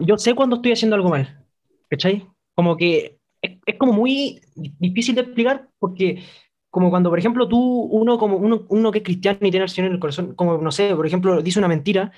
yo 0.00 0.18
sé 0.18 0.34
cuando 0.34 0.56
estoy 0.56 0.72
haciendo 0.72 0.96
algo 0.96 1.10
mal. 1.10 1.44
¿Cachai? 1.88 2.26
Como 2.54 2.76
que 2.76 3.18
es, 3.40 3.58
es 3.64 3.76
como 3.76 3.92
muy 3.92 4.40
difícil 4.54 5.14
de 5.14 5.22
explicar 5.22 5.68
porque 5.78 6.22
como 6.70 6.90
cuando, 6.90 7.10
por 7.10 7.18
ejemplo, 7.18 7.48
tú, 7.48 7.58
uno 7.58 8.18
como 8.18 8.36
uno, 8.36 8.66
uno 8.68 8.92
que 8.92 8.98
es 8.98 9.04
cristiano 9.04 9.38
y 9.42 9.50
tiene 9.50 9.68
Señor 9.68 9.88
en 9.88 9.94
el 9.94 10.00
corazón, 10.00 10.34
como, 10.34 10.58
no 10.58 10.70
sé, 10.70 10.94
por 10.94 11.06
ejemplo, 11.06 11.40
dice 11.42 11.58
una 11.58 11.68
mentira, 11.68 12.12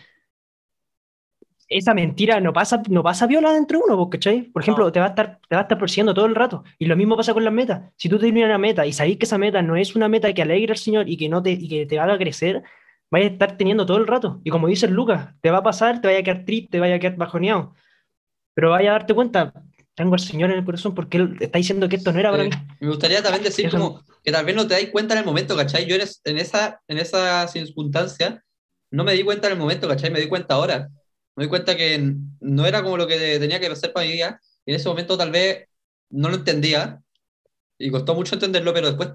esa 1.70 1.94
mentira 1.94 2.40
no 2.40 2.52
pasa, 2.52 2.82
no 2.88 3.02
pasa 3.02 3.26
viola 3.26 3.52
dentro 3.52 3.78
de 3.78 3.84
uno, 3.84 3.96
pues, 3.96 4.10
¿cachai? 4.18 4.42
Por 4.42 4.60
ejemplo, 4.62 4.84
No. 4.86 4.92
te 4.92 4.98
va 5.00 5.06
a 5.06 5.08
estar, 5.10 5.38
te 5.48 5.54
va 5.54 5.60
a 5.60 5.62
estar 5.62 5.78
persiguiendo 5.78 6.12
todo 6.12 6.26
el 6.26 6.34
rato. 6.34 6.64
Y 6.78 6.86
lo 6.86 6.96
mismo 6.96 7.16
pasa 7.16 7.32
con 7.32 7.44
las 7.44 7.52
metas. 7.54 7.90
Si 7.96 8.08
tú 8.08 8.18
tienes 8.18 8.44
una 8.44 8.58
meta 8.58 8.84
y 8.86 8.92
sabes 8.92 9.16
que 9.16 9.24
esa 9.24 9.38
meta 9.38 9.62
no 9.62 9.76
es 9.76 9.94
una 9.96 10.08
meta 10.08 10.32
que 10.32 10.42
alegre 10.42 10.72
al 10.72 10.78
Señor 10.78 11.08
y 11.08 11.16
que, 11.16 11.28
no 11.28 11.42
te, 11.42 11.52
y 11.52 11.68
que 11.68 11.86
te 11.86 11.98
haga 12.00 12.18
crecer, 12.18 12.62
vaya 13.10 13.26
a 13.26 13.30
estar 13.30 13.56
teniendo 13.56 13.86
todo 13.86 13.98
el 13.98 14.06
rato. 14.06 14.40
Y 14.44 14.50
como 14.50 14.66
dice 14.66 14.88
Lucas, 14.88 15.28
te 15.40 15.50
va 15.50 15.58
a 15.58 15.62
pasar, 15.62 16.00
te 16.00 16.08
vaya 16.08 16.18
a 16.20 16.22
quedar 16.22 16.44
triste, 16.44 16.68
te 16.72 16.80
vaya 16.80 16.96
a 16.96 16.98
quedar 16.98 17.16
bajoneado. 17.16 17.74
Pero 18.54 18.70
vaya 18.70 18.90
a 18.90 18.92
darte 18.94 19.14
cuenta, 19.14 19.52
tengo 19.94 20.14
al 20.14 20.20
Señor 20.20 20.50
en 20.50 20.58
el 20.58 20.64
corazón 20.64 20.94
porque 20.94 21.18
Él 21.18 21.36
está 21.40 21.58
diciendo 21.58 21.88
que 21.88 21.96
esto 21.96 22.12
no 22.12 22.18
era 22.18 22.30
para 22.32 22.44
Eh, 22.44 22.48
mí. 22.50 22.56
me 22.80 22.88
gustaría 22.88 23.22
también 23.22 23.44
decir 23.44 23.66
Eso- 23.66 23.78
como 23.78 24.02
que 24.24 24.32
tal 24.32 24.44
vez 24.44 24.56
no 24.56 24.66
te 24.66 24.74
das 24.74 24.86
cuenta 24.90 25.14
en 25.14 25.20
el 25.20 25.24
momento, 25.26 25.56
¿cachai? 25.56 25.86
Yo 25.86 25.94
en 25.96 26.38
esa, 26.38 26.80
en 26.88 26.98
esa 26.98 27.46
circunstancia 27.48 28.42
no 28.90 29.04
me 29.04 29.12
di 29.12 29.22
cuenta 29.22 29.46
en 29.46 29.52
el 29.52 29.58
momento, 29.60 29.86
¿cachai? 29.86 30.10
Me 30.10 30.20
di 30.20 30.26
cuenta 30.28 30.54
ahora. 30.54 30.88
Me 31.36 31.44
di 31.44 31.48
cuenta 31.50 31.76
que 31.76 32.14
no 32.40 32.66
era 32.66 32.82
como 32.82 32.96
lo 32.96 33.06
que 33.06 33.38
tenía 33.38 33.60
que 33.60 33.66
hacer 33.66 33.92
para 33.92 34.06
mi 34.06 34.12
vida. 34.12 34.40
Y 34.64 34.72
en 34.72 34.76
ese 34.76 34.88
momento 34.88 35.16
tal 35.16 35.30
vez 35.30 35.68
no 36.10 36.28
lo 36.28 36.36
entendía 36.36 37.02
y 37.78 37.90
costó 37.90 38.14
mucho 38.14 38.34
entenderlo, 38.36 38.74
pero 38.74 38.88
después 38.88 39.10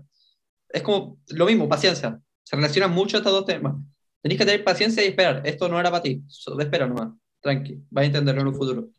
es 0.70 0.84
como 0.84 1.20
lo 1.30 1.46
mismo, 1.46 1.70
paciencia. 1.70 2.20
Se 2.44 2.56
relacionan 2.56 2.94
mucho 2.94 3.18
estos 3.18 3.34
dos 3.34 3.46
temas. 3.46 3.76
Tenés 4.22 4.38
que 4.38 4.46
tener 4.46 4.64
paciencia 4.64 5.04
y 5.04 5.08
esperar. 5.10 5.42
Esto 5.46 5.70
no 5.70 5.80
era 5.80 5.92
para 5.92 6.04
ti. 6.04 6.24
Solo 6.28 6.62
espera 6.64 6.88
nomás. 6.88 7.10
Tranqui. 7.42 7.84
Vas 7.90 8.04
a 8.04 8.08
entenderlo 8.08 8.42
en 8.42 8.48
un 8.48 8.56
futuro. 8.56 8.90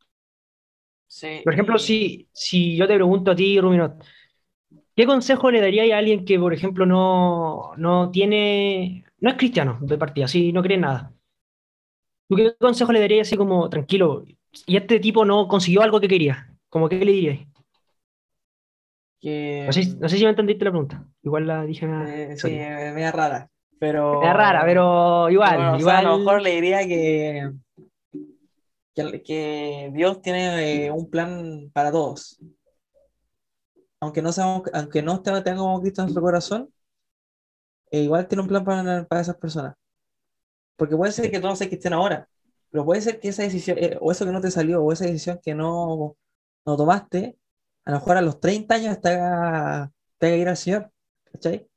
Sí, 1.08 1.42
Por 1.44 1.52
ejemplo, 1.54 1.78
si, 1.78 2.28
si 2.32 2.76
yo 2.76 2.86
te 2.86 2.94
pregunto 2.94 3.30
a 3.30 3.36
ti, 3.36 3.60
Ruminot, 3.60 4.02
¿qué 4.96 5.06
consejo 5.06 5.50
le 5.50 5.60
darías 5.62 5.90
a 5.92 5.98
alguien 5.98 6.24
que, 6.26 6.38
por 6.40 6.54
ejemplo, 6.54 6.86
no, 6.86 7.72
no 7.78 8.10
tiene, 8.12 9.06
no 9.20 9.30
es 9.30 9.36
cristiano 9.36 9.78
de 9.82 9.98
partida, 9.98 10.26
así 10.26 10.52
no 10.52 10.62
cree 10.62 10.76
en 10.76 10.82
nada? 10.82 11.15
¿Tú 12.28 12.36
qué 12.36 12.54
consejo 12.58 12.92
le 12.92 13.00
darías 13.00 13.28
así 13.28 13.36
como, 13.36 13.68
tranquilo, 13.68 14.24
y 14.66 14.76
este 14.76 15.00
tipo 15.00 15.24
no 15.24 15.48
consiguió 15.48 15.82
algo 15.82 16.00
que 16.00 16.08
quería? 16.08 16.50
¿Cómo 16.68 16.88
qué 16.88 16.98
le 17.04 17.12
dirías? 17.12 17.38
que, 19.20 19.64
No 19.66 19.72
sé, 19.72 19.96
no 19.96 20.08
sé 20.08 20.18
si 20.18 20.24
me 20.24 20.30
entendiste 20.30 20.64
la 20.64 20.70
pregunta. 20.70 21.04
Igual 21.22 21.46
la 21.46 21.64
dije 21.64 21.86
eh, 21.86 22.36
sí, 22.36 22.48
es 22.54 22.94
media 22.94 23.12
rara, 23.12 23.50
pero... 23.78 24.22
Es 24.22 24.32
rara, 24.32 24.62
pero 24.64 25.30
igual, 25.30 25.56
Bueno, 25.56 25.72
o 25.76 25.80
sea, 25.80 25.80
igual. 25.80 25.96
a 25.96 26.02
lo 26.02 26.18
mejor 26.18 26.42
le 26.42 26.50
diría 26.50 26.86
que, 26.86 27.50
que, 28.94 29.22
que 29.22 29.90
Dios 29.92 30.20
tiene 30.22 30.86
eh, 30.86 30.90
un 30.90 31.08
plan 31.10 31.70
para 31.72 31.92
todos. 31.92 32.38
Aunque 34.00 34.22
no, 34.22 34.32
seamos, 34.32 34.62
aunque 34.72 35.02
no 35.02 35.22
tengamos 35.22 35.80
Cristo 35.80 36.02
en 36.02 36.06
nuestro 36.06 36.22
corazón, 36.22 36.70
eh, 37.90 38.02
igual 38.02 38.28
tiene 38.28 38.42
un 38.42 38.48
plan 38.48 38.64
para, 38.64 39.04
para 39.06 39.20
esas 39.20 39.36
personas. 39.36 39.74
Porque 40.76 40.96
puede 40.96 41.12
ser 41.12 41.30
que 41.30 41.40
no 41.40 41.56
seas 41.56 41.68
cristiano 41.68 41.96
ahora, 41.96 42.28
pero 42.70 42.84
puede 42.84 43.00
ser 43.00 43.18
que 43.18 43.28
esa 43.28 43.42
decisión, 43.42 43.78
eh, 43.78 43.96
o 44.00 44.12
eso 44.12 44.24
que 44.24 44.32
no 44.32 44.40
te 44.40 44.50
salió, 44.50 44.82
o 44.82 44.92
esa 44.92 45.06
decisión 45.06 45.40
que 45.42 45.54
no, 45.54 46.16
no 46.64 46.76
tomaste, 46.76 47.38
a 47.84 47.92
lo 47.92 47.96
mejor 47.98 48.16
a 48.16 48.22
los 48.22 48.40
30 48.40 48.74
años 48.74 49.00
te 49.00 49.08
haga, 49.10 49.92
te 50.18 50.26
haga 50.26 50.36
ir 50.36 50.48
al 50.48 50.56
Señor. 50.56 50.90
¿Cachai? 51.32 51.68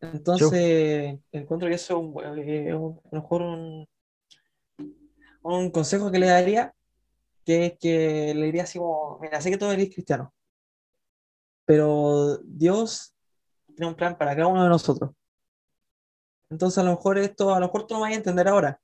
Entonces, 0.00 1.18
encuentro 1.32 1.68
que 1.68 1.74
eso 1.74 2.12
es 2.36 2.46
eh, 2.46 2.70
a 2.70 2.74
lo 2.74 3.00
mejor 3.10 3.42
un, 3.42 3.88
un 5.42 5.70
consejo 5.70 6.10
que 6.10 6.18
le 6.18 6.26
daría, 6.26 6.74
que 7.44 7.66
es 7.66 7.78
que 7.78 8.34
le 8.34 8.46
diría 8.46 8.64
así 8.64 8.78
como, 8.78 9.18
mira, 9.20 9.40
sé 9.40 9.50
que 9.50 9.58
tú 9.58 9.66
eres 9.66 9.92
cristiano, 9.92 10.34
pero 11.64 12.38
Dios 12.44 13.14
tiene 13.74 13.88
un 13.88 13.94
plan 13.94 14.16
para 14.16 14.34
cada 14.34 14.48
uno 14.48 14.62
de 14.62 14.68
nosotros. 14.68 15.12
Entonces, 16.50 16.78
a 16.78 16.82
lo 16.84 16.90
mejor 16.92 17.18
esto, 17.18 17.54
a 17.54 17.60
lo 17.60 17.66
mejor 17.66 17.86
tú 17.86 17.94
no 17.94 18.00
vas 18.00 18.12
a 18.12 18.16
entender 18.16 18.48
ahora, 18.48 18.80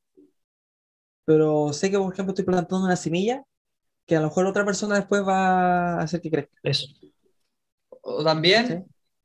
pero 1.24 1.72
sé 1.72 1.90
que, 1.90 1.98
por 1.98 2.12
ejemplo, 2.12 2.32
estoy 2.32 2.44
plantando 2.44 2.84
una 2.84 2.96
semilla 2.96 3.44
que 4.06 4.16
a 4.16 4.20
lo 4.20 4.26
mejor 4.28 4.46
otra 4.46 4.64
persona 4.64 4.96
después 4.96 5.26
va 5.26 5.94
a 5.94 6.02
hacer 6.02 6.20
que 6.20 6.30
crezca. 6.30 6.52
Eso. 6.62 6.86
O 8.02 8.24
también, 8.24 8.66
¿sí? 8.66 8.74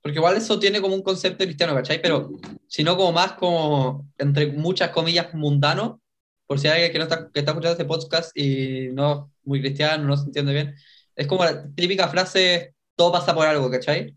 porque 0.01 0.19
igual 0.19 0.37
eso 0.37 0.59
tiene 0.59 0.81
como 0.81 0.95
un 0.95 1.01
concepto 1.01 1.43
cristiano, 1.43 1.73
¿cachai? 1.73 2.01
Pero 2.01 2.29
sino 2.67 2.95
como 2.95 3.11
más 3.11 3.33
como, 3.33 4.07
entre 4.17 4.47
muchas 4.47 4.89
comillas, 4.91 5.33
mundano, 5.33 6.01
por 6.45 6.59
si 6.59 6.67
hay 6.67 6.73
alguien 6.73 6.91
que, 6.91 6.97
no 6.99 7.03
está, 7.05 7.31
que 7.31 7.39
está 7.39 7.51
escuchando 7.51 7.73
este 7.73 7.85
podcast 7.85 8.37
y 8.37 8.89
no 8.93 9.13
es 9.13 9.47
muy 9.47 9.61
cristiano, 9.61 10.03
no 10.05 10.15
se 10.15 10.25
entiende 10.25 10.53
bien, 10.53 10.75
es 11.15 11.27
como 11.27 11.43
la 11.43 11.67
típica 11.73 12.07
frase, 12.07 12.75
todo 12.95 13.11
pasa 13.11 13.33
por 13.33 13.47
algo, 13.47 13.69
¿cachai? 13.69 14.15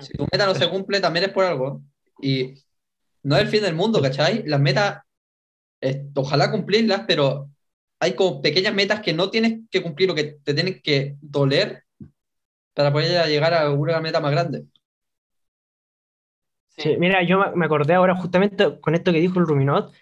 Si 0.00 0.12
tu 0.12 0.24
meta 0.30 0.46
no 0.46 0.54
se 0.54 0.68
cumple, 0.68 1.00
también 1.00 1.24
es 1.24 1.32
por 1.32 1.44
algo. 1.44 1.82
Y 2.20 2.54
no 3.22 3.36
es 3.36 3.42
el 3.42 3.48
fin 3.48 3.62
del 3.62 3.74
mundo, 3.74 4.00
¿cachai? 4.02 4.42
Las 4.46 4.60
metas, 4.60 5.02
eh, 5.80 6.06
ojalá 6.14 6.50
cumplirlas, 6.50 7.04
pero 7.06 7.50
hay 8.00 8.14
como 8.14 8.40
pequeñas 8.40 8.74
metas 8.74 9.00
que 9.00 9.12
no 9.12 9.30
tienes 9.30 9.60
que 9.70 9.82
cumplir 9.82 10.10
o 10.10 10.14
que 10.14 10.38
te 10.42 10.54
tienen 10.54 10.80
que 10.82 11.16
doler 11.20 11.84
para 12.74 12.92
poder 12.92 13.26
llegar 13.28 13.54
a 13.54 13.70
una 13.70 14.00
meta 14.00 14.20
más 14.20 14.30
grande. 14.30 14.64
Sí, 16.68 16.96
mira, 16.96 17.24
yo 17.24 17.52
me 17.56 17.66
acordé 17.66 17.94
ahora 17.94 18.14
justamente 18.14 18.78
con 18.80 18.94
esto 18.94 19.12
que 19.12 19.18
dijo 19.18 19.40
el 19.40 19.46
Ruminot, 19.46 19.92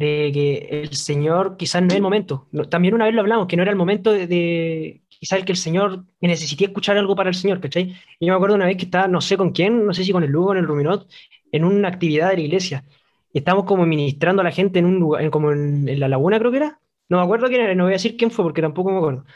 de 0.00 0.30
que 0.32 0.82
el 0.82 0.94
Señor 0.94 1.58
quizás 1.58 1.82
no 1.82 1.88
es 1.88 1.94
el 1.94 2.02
momento. 2.02 2.48
También 2.70 2.94
una 2.94 3.04
vez 3.04 3.14
lo 3.14 3.20
hablamos, 3.20 3.46
que 3.46 3.56
no 3.56 3.62
era 3.62 3.70
el 3.70 3.76
momento 3.76 4.12
de, 4.12 5.02
quizás 5.08 5.38
el 5.38 5.44
que 5.44 5.52
el 5.52 5.58
Señor, 5.58 6.06
que 6.18 6.26
necesité 6.26 6.64
escuchar 6.64 6.96
algo 6.96 7.14
para 7.14 7.28
el 7.28 7.34
Señor, 7.34 7.60
¿cachai? 7.60 7.94
Y 8.18 8.26
yo 8.26 8.32
me 8.32 8.36
acuerdo 8.36 8.56
una 8.56 8.64
vez 8.64 8.78
que 8.78 8.86
estaba, 8.86 9.08
no 9.08 9.20
sé 9.20 9.36
con 9.36 9.50
quién, 9.50 9.86
no 9.86 9.92
sé 9.92 10.02
si 10.02 10.12
con 10.12 10.24
el 10.24 10.30
Lugo 10.30 10.48
con 10.48 10.56
el 10.56 10.66
Ruminot, 10.66 11.06
en 11.52 11.64
una 11.64 11.88
actividad 11.88 12.30
de 12.30 12.36
la 12.36 12.40
iglesia. 12.40 12.84
Y 13.34 13.38
estábamos 13.40 13.66
como 13.66 13.84
ministrando 13.84 14.40
a 14.40 14.44
la 14.44 14.52
gente 14.52 14.78
en 14.78 14.86
un 14.86 14.98
lugar, 14.98 15.28
como 15.30 15.52
en, 15.52 16.00
la 16.00 16.08
laguna 16.08 16.38
creo 16.38 16.50
que 16.50 16.56
era. 16.56 16.80
No 17.10 17.18
me 17.18 17.24
acuerdo 17.24 17.48
quién 17.48 17.60
era, 17.60 17.74
no 17.74 17.84
voy 17.84 17.92
a 17.92 17.96
decir 17.96 18.16
quién 18.16 18.30
fue 18.30 18.42
porque 18.44 18.62
tampoco 18.62 18.90
me 18.90 18.98
acuerdo. 18.98 19.26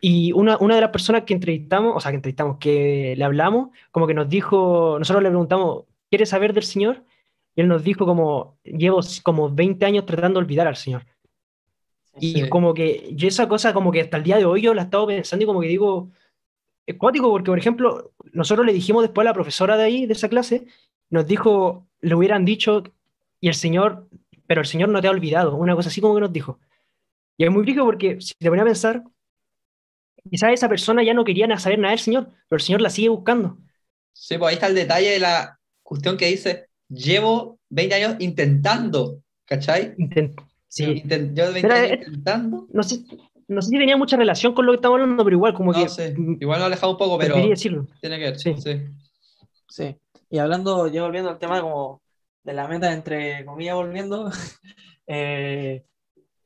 Y 0.00 0.32
una, 0.32 0.56
una 0.58 0.76
de 0.76 0.80
las 0.80 0.90
personas 0.90 1.24
que 1.24 1.34
entrevistamos, 1.34 1.94
o 1.94 2.00
sea, 2.00 2.10
que 2.10 2.16
entrevistamos, 2.16 2.56
que 2.58 3.14
le 3.18 3.24
hablamos, 3.24 3.68
como 3.90 4.06
que 4.06 4.14
nos 4.14 4.28
dijo, 4.30 4.96
nosotros 4.98 5.22
le 5.22 5.28
preguntamos, 5.28 5.84
¿quieres 6.08 6.30
saber 6.30 6.54
del 6.54 6.64
Señor? 6.64 7.04
Y 7.56 7.62
él 7.62 7.68
nos 7.68 7.82
dijo 7.82 8.06
como, 8.06 8.58
llevo 8.62 9.00
como 9.22 9.50
20 9.50 9.84
años 9.84 10.06
tratando 10.06 10.38
de 10.38 10.44
olvidar 10.44 10.68
al 10.68 10.76
Señor. 10.76 11.04
Y 12.18 12.48
como 12.48 12.72
que 12.72 13.10
yo 13.12 13.28
esa 13.28 13.48
cosa 13.48 13.74
como 13.74 13.90
que 13.90 14.00
hasta 14.00 14.16
el 14.16 14.22
día 14.22 14.36
de 14.36 14.44
hoy 14.44 14.62
yo 14.62 14.72
la 14.72 14.82
he 14.82 14.84
estado 14.84 15.06
pensando 15.06 15.42
y 15.42 15.46
como 15.46 15.60
que 15.60 15.68
digo, 15.68 16.10
es 16.86 16.96
cuático 16.96 17.30
porque, 17.30 17.50
por 17.50 17.58
ejemplo, 17.58 18.12
nosotros 18.32 18.64
le 18.64 18.72
dijimos 18.72 19.02
después 19.02 19.24
a 19.24 19.30
la 19.30 19.34
profesora 19.34 19.76
de 19.76 19.84
ahí, 19.84 20.06
de 20.06 20.12
esa 20.12 20.28
clase, 20.28 20.66
nos 21.10 21.26
dijo, 21.26 21.86
le 22.00 22.14
hubieran 22.14 22.44
dicho, 22.44 22.84
y 23.40 23.48
el 23.48 23.54
Señor, 23.54 24.08
pero 24.46 24.60
el 24.60 24.66
Señor 24.66 24.88
no 24.88 25.00
te 25.00 25.08
ha 25.08 25.10
olvidado, 25.10 25.56
una 25.56 25.74
cosa 25.74 25.88
así 25.88 26.00
como 26.00 26.14
que 26.14 26.20
nos 26.20 26.32
dijo. 26.32 26.60
Y 27.36 27.44
es 27.44 27.50
muy 27.50 27.64
rico 27.64 27.84
porque 27.84 28.20
si 28.20 28.34
te 28.38 28.48
ponía 28.48 28.62
a 28.62 28.66
pensar, 28.66 29.02
quizás 30.30 30.52
esa 30.52 30.68
persona 30.68 31.02
ya 31.02 31.12
no 31.12 31.24
quería 31.24 31.58
saber 31.58 31.78
nada 31.78 31.90
del 31.90 32.00
Señor, 32.00 32.30
pero 32.48 32.56
el 32.56 32.62
Señor 32.62 32.80
la 32.80 32.90
sigue 32.90 33.08
buscando. 33.08 33.58
Sí, 34.12 34.38
pues 34.38 34.50
ahí 34.50 34.54
está 34.54 34.68
el 34.68 34.74
detalle 34.74 35.10
de 35.10 35.18
la 35.18 35.58
cuestión 35.82 36.16
que 36.16 36.26
dice, 36.26 36.65
llevo 36.88 37.58
20 37.70 37.94
años 37.94 38.16
intentando, 38.20 39.20
¿cachai? 39.44 39.94
sí. 40.68 41.02
yo 41.32 41.52
20 41.52 41.72
años 41.72 41.90
eh, 41.90 42.00
intentando. 42.06 42.66
No 42.72 42.82
sé, 42.82 43.04
no 43.48 43.62
sé 43.62 43.70
si 43.70 43.78
tenía 43.78 43.96
mucha 43.96 44.16
relación 44.16 44.54
con 44.54 44.66
lo 44.66 44.72
que 44.72 44.76
estamos 44.76 45.00
hablando, 45.00 45.24
pero 45.24 45.36
igual 45.36 45.54
como 45.54 45.72
que... 45.72 45.86
Igual 46.40 46.58
lo 46.58 46.64
ha 46.64 46.66
alejado 46.66 46.92
un 46.92 46.98
poco, 46.98 47.18
pero... 47.18 47.36
Decirlo. 47.36 47.86
Tiene 48.00 48.18
que 48.18 48.24
ver, 48.24 48.38
sí. 48.38 48.54
sí. 48.58 48.82
Sí. 49.68 49.96
Y 50.30 50.38
hablando, 50.38 50.88
yo 50.88 51.04
volviendo 51.04 51.30
al 51.30 51.38
tema 51.38 51.60
como 51.60 52.02
de 52.42 52.52
la 52.52 52.66
meta, 52.68 52.92
entre 52.92 53.44
comillas, 53.44 53.76
volviendo, 53.76 54.30
eh, 55.06 55.84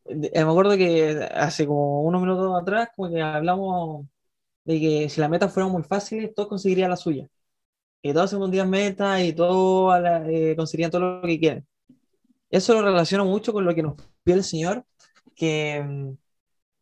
eh, 0.05 0.44
me 0.44 0.50
acuerdo 0.50 0.76
que 0.76 1.29
hace 1.35 1.66
como 1.66 2.03
unos 2.03 2.20
minutos 2.20 2.61
atrás, 2.61 2.88
como 2.96 3.11
que 3.11 3.20
hablamos 3.22 4.07
de 4.64 4.81
que 4.81 5.09
si 5.09 5.20
las 5.20 5.31
metas 5.31 5.53
fueran 5.53 5.72
muy 5.72 5.83
fáciles, 5.83 6.35
todos 6.35 6.48
conseguirían 6.48 6.90
la 6.90 6.96
suya. 6.96 7.26
Y 8.02 8.12
todos 8.12 8.30
se 8.30 8.36
pondrían 8.38 8.70
metas 8.70 9.22
y 9.22 9.32
todos 9.32 9.94
eh, 10.26 10.54
conseguirían 10.56 10.90
todo 10.90 11.20
lo 11.20 11.22
que 11.22 11.38
quieren. 11.38 11.66
Eso 12.50 12.74
lo 12.74 12.82
relaciono 12.82 13.24
mucho 13.24 13.52
con 13.52 13.64
lo 13.64 13.74
que 13.74 13.82
nos 13.82 13.96
pide 14.24 14.36
el 14.36 14.44
Señor, 14.44 14.84
que, 15.36 16.14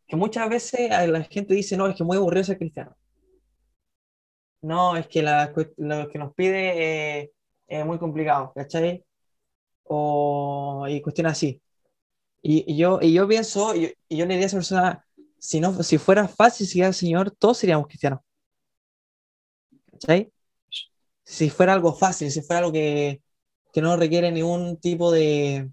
que 0.07 0.17
muchas 0.17 0.49
veces 0.49 0.91
la 0.91 1.23
gente 1.25 1.55
dice, 1.55 1.77
no, 1.77 1.87
es 1.89 1.97
que 1.97 2.05
muy 2.05 2.17
aburrido 2.17 2.45
ser 2.45 2.59
cristiano. 2.59 2.97
No, 4.61 4.97
es 4.97 5.07
que 5.09 5.23
la, 5.23 5.53
lo 5.77 6.09
que 6.09 6.19
nos 6.19 6.35
pide 6.35 7.21
eh, 7.21 7.33
es 7.69 7.87
muy 7.87 7.99
complicado, 7.99 8.53
¿cachai? 8.55 9.05
O, 9.85 10.87
y 10.89 11.01
cuestiones 11.03 11.33
así. 11.33 11.63
Y, 12.43 12.77
yo, 12.77 13.01
y 13.03 13.13
yo 13.15 13.29
pienso, 13.29 13.75
y, 13.77 13.95
yo 14.11 14.27
le 14.27 14.35
diría 14.35 14.45
a 14.45 14.47
esa 14.47 14.57
persona, 14.59 15.07
si, 15.39 15.61
no, 15.61 15.83
si 15.83 15.99
fuera 15.99 16.29
fácil 16.29 16.67
seguir 16.67 16.87
al 16.87 16.95
Señor, 16.95 17.31
todos 17.33 17.59
seríamos 17.59 17.89
cristianos. 17.89 18.21
¿Cachai? 19.91 20.33
Si 21.35 21.51
fuera 21.51 21.73
algo 21.75 21.95
fácil, 21.95 22.31
si 22.31 22.43
fuera 22.43 22.59
algo 22.61 22.73
que, 22.73 23.23
que 23.73 23.83
no 23.83 23.97
requiere 23.97 24.33
ningún 24.33 24.79
tipo 24.81 25.13
de, 25.13 25.71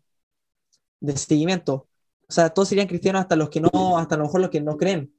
de 0.99 1.17
seguimiento. 1.17 1.87
O 2.27 2.33
sea, 2.33 2.49
todos 2.49 2.69
serían 2.69 2.87
cristianos 2.87 3.21
hasta 3.21 3.35
los 3.35 3.49
que 3.49 3.61
no, 3.61 3.97
hasta 3.97 4.15
a 4.15 4.17
lo 4.17 4.25
mejor 4.25 4.41
los 4.41 4.49
que 4.49 4.61
no 4.61 4.77
creen. 4.77 5.13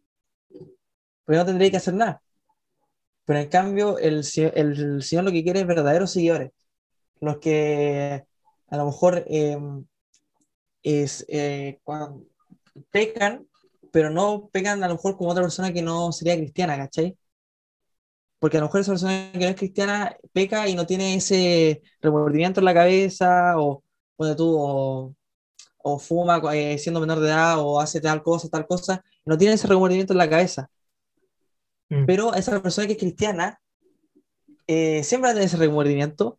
Pero 1.24 1.38
no 1.40 1.46
tendría 1.46 1.70
que 1.70 1.76
hacer 1.76 1.94
nada. 1.94 2.22
Pero 3.24 3.40
en 3.40 3.48
cambio, 3.48 3.98
el, 3.98 4.22
el 4.54 5.02
Señor 5.02 5.24
lo 5.24 5.32
que 5.32 5.42
quiere 5.42 5.60
es 5.60 5.66
verdaderos 5.66 6.12
seguidores. 6.12 6.52
Los 7.20 7.38
que 7.38 8.26
a 8.68 8.76
lo 8.78 8.86
mejor 8.86 9.24
em, 9.28 9.86
es 10.82 11.24
eh, 11.28 11.80
cuando 11.84 12.24
pecan, 12.90 13.48
pero 13.92 14.10
no 14.10 14.48
pecan 14.52 14.84
a 14.84 14.88
lo 14.88 14.94
mejor 14.94 15.16
como 15.18 15.30
otra 15.30 15.42
persona 15.44 15.72
que 15.72 15.82
no 15.82 16.12
sería 16.12 16.36
cristiana, 16.36 16.76
¿cachai? 16.78 17.16
Porque 18.38 18.58
a 18.58 18.60
lo 18.60 18.66
mejor 18.66 18.80
esa 18.80 18.92
persona 18.92 19.30
que 19.32 19.38
no 19.38 19.46
es 19.46 19.56
cristiana 19.56 20.16
peca 20.32 20.68
y 20.68 20.74
no 20.74 20.86
tiene 20.86 21.14
ese 21.14 21.82
remordimiento 22.00 22.60
en 22.60 22.66
la 22.66 22.74
cabeza, 22.74 23.58
o, 23.58 23.82
tú, 24.36 25.14
o, 25.78 25.98
fuma 25.98 26.40
eh, 26.54 26.78
siendo 26.78 27.00
menor 27.00 27.20
de 27.20 27.28
edad, 27.28 27.58
o 27.58 27.80
hace 27.80 28.00
tal 28.00 28.22
cosa, 28.22 28.48
tal 28.48 28.66
cosa, 28.66 29.04
no 29.24 29.38
tiene 29.38 29.54
ese 29.54 29.66
remordimiento 29.66 30.12
en 30.12 30.18
la 30.18 30.28
cabeza. 30.28 30.68
Mm. 31.88 32.04
Pero 32.06 32.34
esa 32.34 32.60
persona 32.60 32.86
que 32.86 32.94
es 32.94 32.98
cristiana 32.98 33.60
eh, 34.66 35.02
siempre 35.04 35.28
va 35.28 35.30
a 35.30 35.34
tener 35.34 35.46
ese 35.46 35.56
remordimiento 35.56 36.38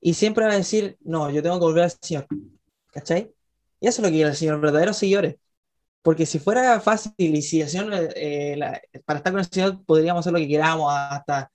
y 0.00 0.14
siempre 0.14 0.44
va 0.44 0.52
a 0.52 0.56
decir, 0.56 0.98
no, 1.00 1.30
yo 1.30 1.42
tengo 1.42 1.58
que 1.58 1.64
volver 1.64 1.84
al 1.84 1.92
Señor. 2.00 2.26
¿Cachai? 2.92 3.32
Y 3.80 3.86
eso 3.86 4.02
es 4.02 4.04
lo 4.04 4.08
que 4.08 4.16
quiere 4.16 4.30
el 4.30 4.36
Señor, 4.36 4.60
verdaderos 4.60 4.96
seguidores. 4.96 5.36
Porque 6.02 6.26
si 6.26 6.38
fuera 6.38 6.80
fácil 6.80 7.12
y 7.16 7.42
si 7.42 7.62
eh, 7.62 8.58
para 9.04 9.18
estar 9.18 9.32
con 9.32 9.38
el 9.38 9.46
Señor 9.46 9.84
podríamos 9.84 10.20
hacer 10.20 10.32
lo 10.32 10.38
que 10.40 10.48
queramos, 10.48 10.92
hasta 10.92 11.50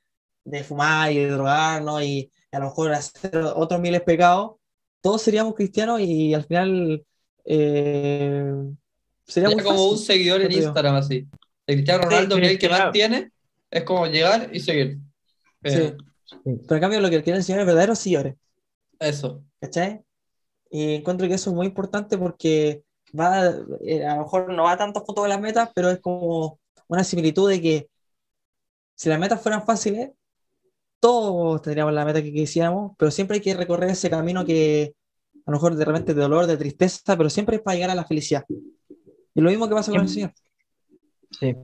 de 0.45 0.63
fumar 0.63 1.12
y 1.12 1.19
de 1.19 1.29
drogarnos 1.29 2.01
y 2.03 2.31
a 2.51 2.60
lo 2.60 2.65
mejor 2.65 2.93
hacer 2.93 3.38
otros 3.38 3.81
miles 3.81 4.01
pecados, 4.01 4.55
todos 5.01 5.21
seríamos 5.21 5.53
cristianos 5.53 5.99
y 5.99 6.33
al 6.33 6.45
final 6.45 7.05
eh, 7.43 8.53
sería 9.25 9.63
como 9.63 9.91
un 9.91 9.97
seguidor 9.97 10.41
en 10.41 10.51
Instagram 10.53 10.95
así. 10.95 11.27
El 11.65 11.75
Cristiano 11.75 12.03
Ronaldo, 12.03 12.38
que 12.38 12.45
es 12.45 12.51
el 12.51 12.60
que 12.60 12.69
más 12.69 12.91
tiene, 12.91 13.31
es 13.69 13.83
como 13.83 14.07
llegar 14.07 14.49
y 14.53 14.60
seguir. 14.62 14.99
Sí. 15.63 15.93
Pero 16.43 16.75
en 16.75 16.79
cambio, 16.79 17.01
lo 17.01 17.10
que 17.10 17.21
quiere 17.23 17.39
el 17.39 17.43
Señor 17.43 17.62
es 17.62 17.67
verdaderos 17.67 17.99
seguidores. 17.99 18.36
Eso. 18.99 19.43
¿Cachai? 19.60 20.01
Y 20.69 20.95
encuentro 20.95 21.27
que 21.27 21.33
eso 21.33 21.49
es 21.49 21.55
muy 21.55 21.67
importante 21.67 22.17
porque 22.17 22.83
va, 23.19 23.47
eh, 23.82 24.06
a 24.06 24.15
lo 24.15 24.23
mejor 24.23 24.53
no 24.53 24.63
va 24.63 24.77
tanto 24.77 25.01
junto 25.01 25.21
con 25.21 25.30
las 25.30 25.41
metas, 25.41 25.69
pero 25.75 25.89
es 25.89 25.99
como 25.99 26.60
una 26.88 27.03
similitud 27.03 27.49
de 27.49 27.62
que 27.62 27.89
si 28.95 29.10
las 29.10 29.19
metas 29.19 29.41
fueran 29.41 29.63
fáciles, 29.65 30.12
todos 30.99 31.62
tendríamos 31.62 31.93
la 31.93 32.06
meta 32.06 32.21
que 32.23 32.34
quisiéramos, 32.34 32.93
pero 32.97 33.12
siempre 33.12 33.36
hay 33.36 33.41
que 33.41 33.53
recorrer 33.56 33.89
ese 33.91 34.10
camino 34.10 34.45
que 34.45 34.95
a 35.45 35.51
lo 35.51 35.58
mejor 35.58 35.75
de 35.75 35.86
repente 35.86 36.13
de 36.13 36.21
dolor, 36.21 36.45
de 36.47 36.58
tristeza, 36.58 37.15
pero 37.15 37.30
siempre 37.30 37.58
es 37.58 37.62
para 37.62 37.75
llegar 37.75 37.91
a 37.91 37.95
la 37.95 38.06
felicidad. 38.06 38.43
Y 38.49 39.41
lo 39.41 39.49
mismo 39.49 39.67
que 39.69 39.75
pasa 39.75 39.91
con 39.91 40.01
el 40.01 40.10
Señor. 40.10 40.34
Sí. 41.32 41.56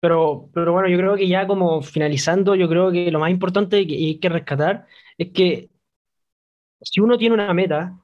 Pero, 0.00 0.50
pero 0.52 0.72
bueno, 0.72 0.88
yo 0.88 0.96
creo 0.96 1.14
que 1.14 1.28
ya 1.28 1.46
como 1.46 1.82
finalizando, 1.82 2.54
yo 2.54 2.68
creo 2.68 2.90
que 2.90 3.10
lo 3.10 3.20
más 3.20 3.30
importante 3.30 3.80
y 3.82 4.06
hay 4.06 4.18
que 4.18 4.28
rescatar 4.28 4.86
es 5.18 5.30
que 5.32 5.70
si 6.82 7.00
uno 7.00 7.18
tiene 7.18 7.34
una 7.34 7.52
meta, 7.54 7.98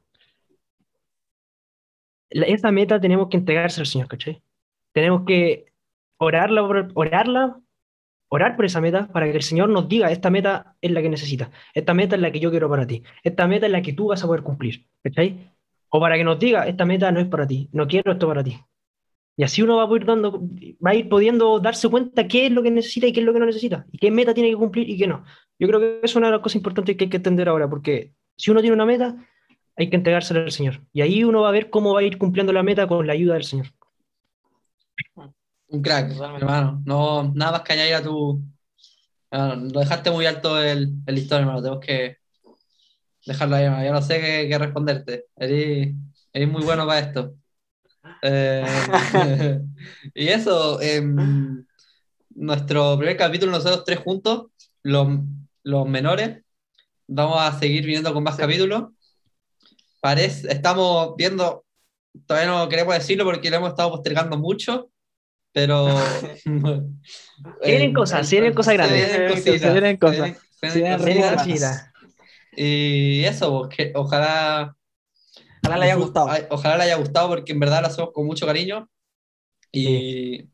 esa 2.31 2.71
meta 2.73 3.01
tenemos 3.01 3.29
que 3.29 3.37
entregarse 3.37 3.81
al 3.81 3.87
Señor, 3.87 4.09
¿cachai? 4.09 4.43
Tenemos 4.93 5.25
que 5.27 5.67
orarla, 6.19 6.62
orarla, 6.95 7.61
orar 8.29 8.57
por 8.57 8.65
esa 8.65 8.81
meta 8.81 9.09
para 9.09 9.27
que 9.27 9.37
el 9.37 9.43
Señor 9.43 9.69
nos 9.69 9.89
diga, 9.89 10.11
esta 10.11 10.31
meta 10.31 10.77
es 10.81 10.91
la 10.91 11.03
que 11.03 11.09
necesitas, 11.09 11.51
esta 11.75 11.95
meta 11.95 12.17
es 12.17 12.23
la 12.23 12.31
que 12.33 12.41
yo 12.41 12.51
quiero 12.51 12.69
para 12.69 12.87
ti, 12.87 13.03
esta 13.23 13.47
meta 13.47 13.67
es 13.67 13.73
la 13.73 13.83
que 13.83 13.93
tú 13.93 14.09
vas 14.09 14.23
a 14.23 14.27
poder 14.27 14.43
cumplir, 14.43 14.87
¿cachai? 15.03 15.53
O 15.89 16.01
para 16.01 16.17
que 16.17 16.25
nos 16.25 16.39
diga, 16.39 16.67
esta 16.67 16.85
meta 16.85 17.12
no 17.12 17.21
es 17.21 17.27
para 17.27 17.47
ti, 17.47 17.69
no 17.73 17.87
quiero 17.87 18.12
esto 18.12 18.27
para 18.27 18.43
ti. 18.43 18.59
Y 19.39 19.45
así 19.45 19.62
uno 19.62 19.77
va 19.77 19.85
a 19.85 19.97
ir 19.97 20.07
dando, 20.07 20.41
va 20.85 20.91
a 20.91 20.95
ir 20.95 21.09
pudiendo 21.09 21.61
darse 21.61 21.89
cuenta 21.89 22.27
qué 22.27 22.47
es 22.47 22.53
lo 22.53 22.62
que 22.62 22.71
necesita 22.71 23.07
y 23.07 23.12
qué 23.12 23.21
es 23.21 23.27
lo 23.27 23.33
que 23.35 23.39
no 23.39 23.47
necesita, 23.47 23.87
y 23.93 23.99
qué 23.99 24.11
meta 24.11 24.35
tiene 24.35 24.51
que 24.51 24.57
cumplir 24.57 24.89
y 24.89 24.97
qué 24.99 25.07
no. 25.07 25.25
Yo 25.59 25.69
creo 25.69 25.81
que 25.81 26.01
es 26.03 26.17
una 26.17 26.27
de 26.29 26.33
las 26.33 26.41
cosas 26.41 26.57
importantes 26.57 26.97
que 26.97 27.05
hay 27.05 27.11
que 27.11 27.19
entender 27.19 27.49
ahora, 27.49 27.69
porque 27.69 28.12
si 28.37 28.51
uno 28.51 28.61
tiene 28.61 28.75
una 28.75 28.87
meta, 28.87 29.15
hay 29.77 29.91
que 29.91 29.97
entregársela 29.97 30.41
al 30.41 30.53
Señor. 30.53 30.83
Y 30.93 31.03
ahí 31.03 31.23
uno 31.25 31.43
va 31.43 31.49
a 31.49 31.53
ver 31.53 31.71
cómo 31.71 31.95
va 31.95 32.01
a 32.01 32.05
ir 32.05 32.19
cumpliendo 32.19 32.53
la 32.53 32.62
meta 32.62 32.87
con 32.87 33.07
la 33.07 33.12
ayuda 33.12 33.35
del 33.35 33.45
Señor. 33.45 33.67
Un 35.69 35.83
crack, 35.83 36.12
hermano. 36.12 36.83
No, 36.85 37.33
nada 37.35 37.53
más 37.53 37.62
que 37.62 37.73
añadir 37.75 37.95
a 37.95 38.03
tu. 38.03 38.43
lo 39.31 39.81
dejaste 39.81 40.11
muy 40.11 40.27
alto 40.27 40.61
el, 40.62 40.93
el 41.07 41.33
hermano. 41.33 41.62
Tenemos 41.62 41.85
que 41.85 42.17
dejarlo 43.27 43.57
ahí, 43.57 43.65
hermano. 43.65 43.85
Yo 43.85 43.93
no 43.93 44.03
sé 44.03 44.49
qué, 44.49 44.59
responderte. 44.59 45.27
Eres, 45.37 45.95
Es 46.33 46.49
muy 46.49 46.62
bueno 46.62 46.87
para 46.87 47.01
esto. 47.01 47.35
Eh, 48.23 48.65
y 50.15 50.29
eso, 50.29 50.81
em, 50.81 51.65
nuestro 52.31 52.97
primer 52.97 53.17
capítulo, 53.17 53.53
nosotros 53.53 53.85
tres 53.85 53.99
juntos, 53.99 54.47
los, 54.83 55.09
los 55.65 55.89
menores, 55.89 56.43
vamos 57.09 57.41
a 57.41 57.59
seguir 57.59 57.85
viniendo 57.85 58.15
con 58.15 58.23
más 58.23 58.37
capítulos. 58.37 58.95
Parece, 60.00 60.52
estamos 60.52 61.14
viendo, 61.16 61.64
todavía 62.26 62.50
no 62.50 62.68
queremos 62.68 62.94
decirlo 62.94 63.24
porque 63.24 63.50
lo 63.50 63.56
hemos 63.56 63.70
estado 63.70 63.90
postergando 63.90 64.38
mucho, 64.38 64.90
pero... 65.52 65.87
Vienen 67.64 67.92
cosas, 67.92 68.30
vienen 68.30 68.54
cosas 68.54 68.74
grandes. 68.74 69.52
vienen 69.72 69.96
cosas. 69.96 70.37
cositas. 70.61 71.37
cositas. 71.37 71.92
Y 72.56 73.24
eso, 73.24 73.68
pues, 73.74 73.90
ojalá, 73.94 74.74
Ojalá 75.62 75.78
le 75.78 75.85
haya 75.87 75.94
gustado. 75.96 76.28
ojalá 76.50 76.76
le 76.76 76.82
haya 76.85 76.96
gustado 76.96 77.28
porque 77.28 77.52
en 77.52 77.61
verdad 77.61 77.80
lo 77.82 77.88
hacemos 77.88 78.12
con 78.12 78.24
mucho 78.26 78.46
cariño. 78.46 78.88
Y 79.72 80.48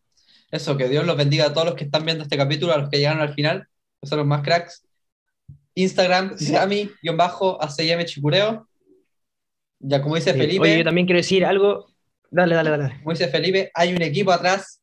eso, 0.50 0.76
que 0.76 0.88
Dios 0.88 1.06
los 1.06 1.16
bendiga 1.16 1.46
a 1.46 1.52
todos 1.52 1.66
los 1.66 1.76
que 1.76 1.84
están 1.84 2.04
viendo 2.04 2.24
este 2.24 2.36
capítulo, 2.36 2.72
a 2.72 2.78
los 2.78 2.88
que 2.88 2.96
llegaron 2.96 3.20
al 3.20 3.34
final, 3.34 3.68
que 4.00 4.08
son 4.08 4.18
los 4.18 4.26
más 4.26 4.42
cracks. 4.42 4.86
Instagram, 5.74 6.36
Sí. 6.38 6.52
Gami-ACM 6.52 8.04
Chicureo. 8.04 8.68
Ya 9.84 10.00
como 10.00 10.14
dice 10.14 10.32
Sí. 10.32 10.38
Felipe, 10.38 10.62
Oye, 10.62 10.78
yo 10.78 10.84
también 10.84 11.06
quiero 11.06 11.18
decir 11.18 11.44
algo. 11.44 11.86
Dale, 12.30 12.54
dale, 12.54 12.70
dale. 12.70 12.96
como 12.98 13.10
dice 13.10 13.28
Felipe, 13.28 13.70
hay 13.74 13.92
un 13.94 14.00
equipo 14.02 14.32
atrás 14.32 14.80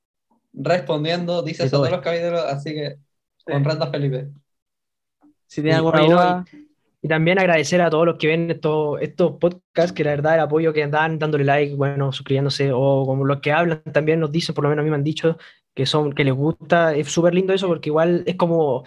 respondiendo, 0.54 1.42
dice 1.42 1.64
eso 1.64 1.78
todos 1.78 1.88
todo. 1.88 1.98
los 1.98 2.04
capítulos, 2.06 2.44
así 2.46 2.74
que 2.74 2.96
honrando 3.52 3.86
a 3.86 3.92
Felipe. 3.92 4.28
Si 5.48 5.62
tienen 5.62 5.74
Y- 5.74 5.78
alguna 5.78 6.02
duda, 6.02 6.46
Y 7.02 7.08
también 7.08 7.40
agradecer 7.40 7.82
a 7.82 7.90
todos 7.90 8.06
los 8.06 8.18
que 8.18 8.28
ven 8.28 8.52
estos, 8.52 9.02
estos 9.02 9.38
podcasts, 9.40 9.94
que 9.94 10.04
la 10.04 10.10
verdad 10.12 10.34
el 10.36 10.42
apoyo 10.42 10.74
que 10.74 10.86
dan, 10.86 11.18
dándole 11.18 11.46
like, 11.46 11.74
bueno, 11.76 12.12
suscribiéndose, 12.12 12.72
o 12.74 13.06
como 13.06 13.24
los 13.24 13.40
que 13.40 13.54
hablan 13.54 13.82
también 13.94 14.20
nos 14.20 14.34
dicen, 14.34 14.54
por 14.54 14.66
lo 14.66 14.70
menos 14.70 14.84
a 14.84 14.84
mí 14.84 14.90
me 14.90 14.98
han 14.98 15.04
dicho, 15.06 15.38
que 15.74 15.86
son, 15.86 16.12
que 16.12 16.26
les 16.26 16.34
gusta, 16.34 16.94
es 16.94 17.08
súper 17.10 17.34
lindo 17.34 17.54
eso, 17.54 17.68
porque 17.70 17.88
igual 17.88 18.24
es 18.26 18.36
como, 18.36 18.84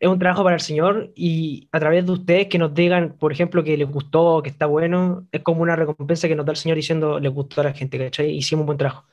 es 0.00 0.08
un 0.08 0.18
trabajo 0.18 0.44
para 0.44 0.56
el 0.56 0.60
Señor, 0.62 1.12
y 1.14 1.68
a 1.72 1.80
través 1.80 2.06
de 2.06 2.12
ustedes 2.12 2.46
que 2.48 2.58
nos 2.58 2.72
digan, 2.74 3.16
por 3.18 3.32
ejemplo, 3.32 3.64
que 3.64 3.76
les 3.76 3.88
gustó, 3.90 4.40
que 4.42 4.50
está 4.50 4.66
bueno, 4.66 5.26
es 5.32 5.42
como 5.42 5.62
una 5.62 5.76
recompensa 5.76 6.28
que 6.28 6.36
nos 6.36 6.46
da 6.46 6.52
el 6.52 6.56
Señor 6.56 6.76
diciendo, 6.76 7.18
les 7.20 7.32
gustó 7.32 7.60
a 7.60 7.64
la 7.64 7.72
gente, 7.72 7.98
¿cachai? 7.98 8.30
Hicimos 8.30 8.62
un 8.62 8.66
buen 8.66 8.78
trabajo. 8.78 9.04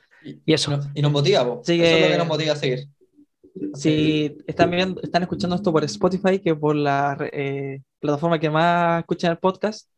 Y 0.44 0.52
eso. 0.52 0.70
Nos- 0.70 0.88
y 0.94 1.02
nos 1.02 1.12
motiva, 1.12 1.44
po. 1.44 1.60
Así 1.62 1.80
eso 1.80 1.84
es 1.84 2.00
lo 2.00 2.06
que- 2.06 2.12
que 2.12 2.18
nos 2.18 2.26
motiva 2.28 2.52
a 2.52 2.56
seguir. 2.56 2.88
si 3.74 4.36
están 4.46 4.70
viendo, 4.70 5.00
están 5.02 5.22
escuchando 5.22 5.56
esto 5.56 5.72
por 5.72 5.82
Spotify, 5.84 6.38
que 6.40 6.50
es 6.50 6.56
por 6.56 6.76
la 6.76 7.16
eh, 7.32 7.80
plataforma 8.00 8.38
que 8.38 8.50
más 8.50 9.00
escuchan 9.00 9.30
el 9.32 9.38
podcast, 9.38 9.88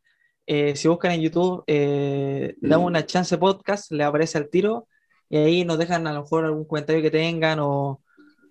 eh, 0.46 0.76
si 0.76 0.86
buscan 0.88 1.12
en 1.12 1.22
YouTube, 1.22 1.64
eh, 1.66 2.54
damos 2.60 2.86
una 2.86 3.04
chance 3.04 3.36
podcast, 3.36 3.90
le 3.90 4.04
aparece 4.04 4.38
al 4.38 4.48
tiro, 4.48 4.86
y 5.28 5.36
ahí 5.38 5.64
nos 5.64 5.76
dejan 5.78 6.06
a 6.06 6.12
lo 6.12 6.22
mejor 6.22 6.44
algún 6.44 6.64
comentario 6.66 7.02
que 7.02 7.10
tengan 7.10 7.58
o, 7.60 8.00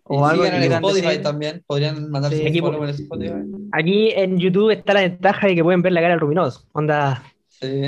o 0.09 0.25
algo 0.25 0.45
en 0.45 0.51
quieran 0.59 0.83
Spotify 0.83 1.17
también, 1.21 1.63
podrían 1.67 2.09
mandar 2.09 2.31
Sí, 2.31 2.41
su 2.41 2.47
equipo. 2.47 2.67
follow 2.67 2.83
en 2.83 2.89
Spotify. 2.89 3.33
Aquí 3.71 4.11
en 4.15 4.37
YouTube 4.39 4.71
está 4.71 4.93
la 4.93 5.01
ventaja 5.01 5.47
de 5.47 5.55
que 5.55 5.63
pueden 5.63 5.81
ver 5.81 5.91
la 5.93 6.01
cara 6.01 6.13
del 6.13 6.19
Rubinos, 6.19 6.67
onda... 6.73 7.23
Sí. 7.49 7.81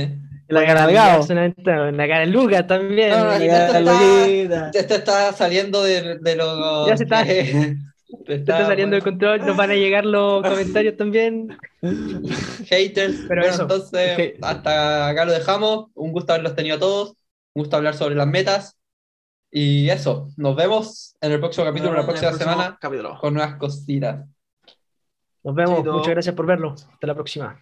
La 0.47 0.65
cara 0.65 0.87
del 0.87 0.95
Gabo. 0.95 1.25
La 1.27 2.07
cara 2.07 2.19
de 2.21 2.25
Lucas 2.25 2.65
también. 2.65 3.11
No, 3.11 3.31
esto. 3.33 4.71
Esto 4.73 4.95
está 4.95 5.31
saliendo 5.33 5.83
de, 5.83 6.17
de 6.17 6.35
lo. 6.35 6.87
Ya 6.87 6.97
se 6.97 7.03
está- 7.03 7.23
Se 8.25 8.33
está 8.33 8.65
saliendo 8.65 8.95
de 8.95 9.03
control, 9.03 9.45
nos 9.45 9.55
van 9.55 9.69
a 9.69 9.75
llegar 9.75 10.03
los 10.03 10.41
comentarios 10.47 10.97
también. 10.97 11.55
Haters. 12.67 13.17
Pero 13.27 13.41
bueno, 13.41 13.53
eso. 13.53 13.61
entonces, 13.61 14.33
hasta 14.41 15.07
acá 15.09 15.25
lo 15.25 15.31
dejamos. 15.31 15.85
Un 15.93 16.11
gusto 16.11 16.33
haberlos 16.33 16.55
tenido 16.55 16.77
a 16.77 16.79
todos. 16.79 17.09
Un 17.53 17.61
gusto 17.61 17.77
hablar 17.77 17.93
sobre 17.95 18.15
las 18.15 18.25
metas. 18.25 18.77
Y 19.51 19.89
eso, 19.89 20.29
nos 20.37 20.55
vemos 20.55 21.15
en 21.21 21.31
el 21.31 21.39
próximo 21.39 21.65
capítulo, 21.65 21.93
la 21.93 22.05
próxima 22.05 22.33
semana, 22.33 22.77
capítulo. 22.79 23.17
con 23.19 23.33
nuevas 23.33 23.55
cositas. 23.55 24.25
Nos 25.43 25.55
vemos, 25.55 25.83
muchas 25.83 26.09
gracias 26.09 26.35
por 26.35 26.45
verlo. 26.45 26.73
Hasta 26.73 27.07
la 27.07 27.15
próxima. 27.15 27.59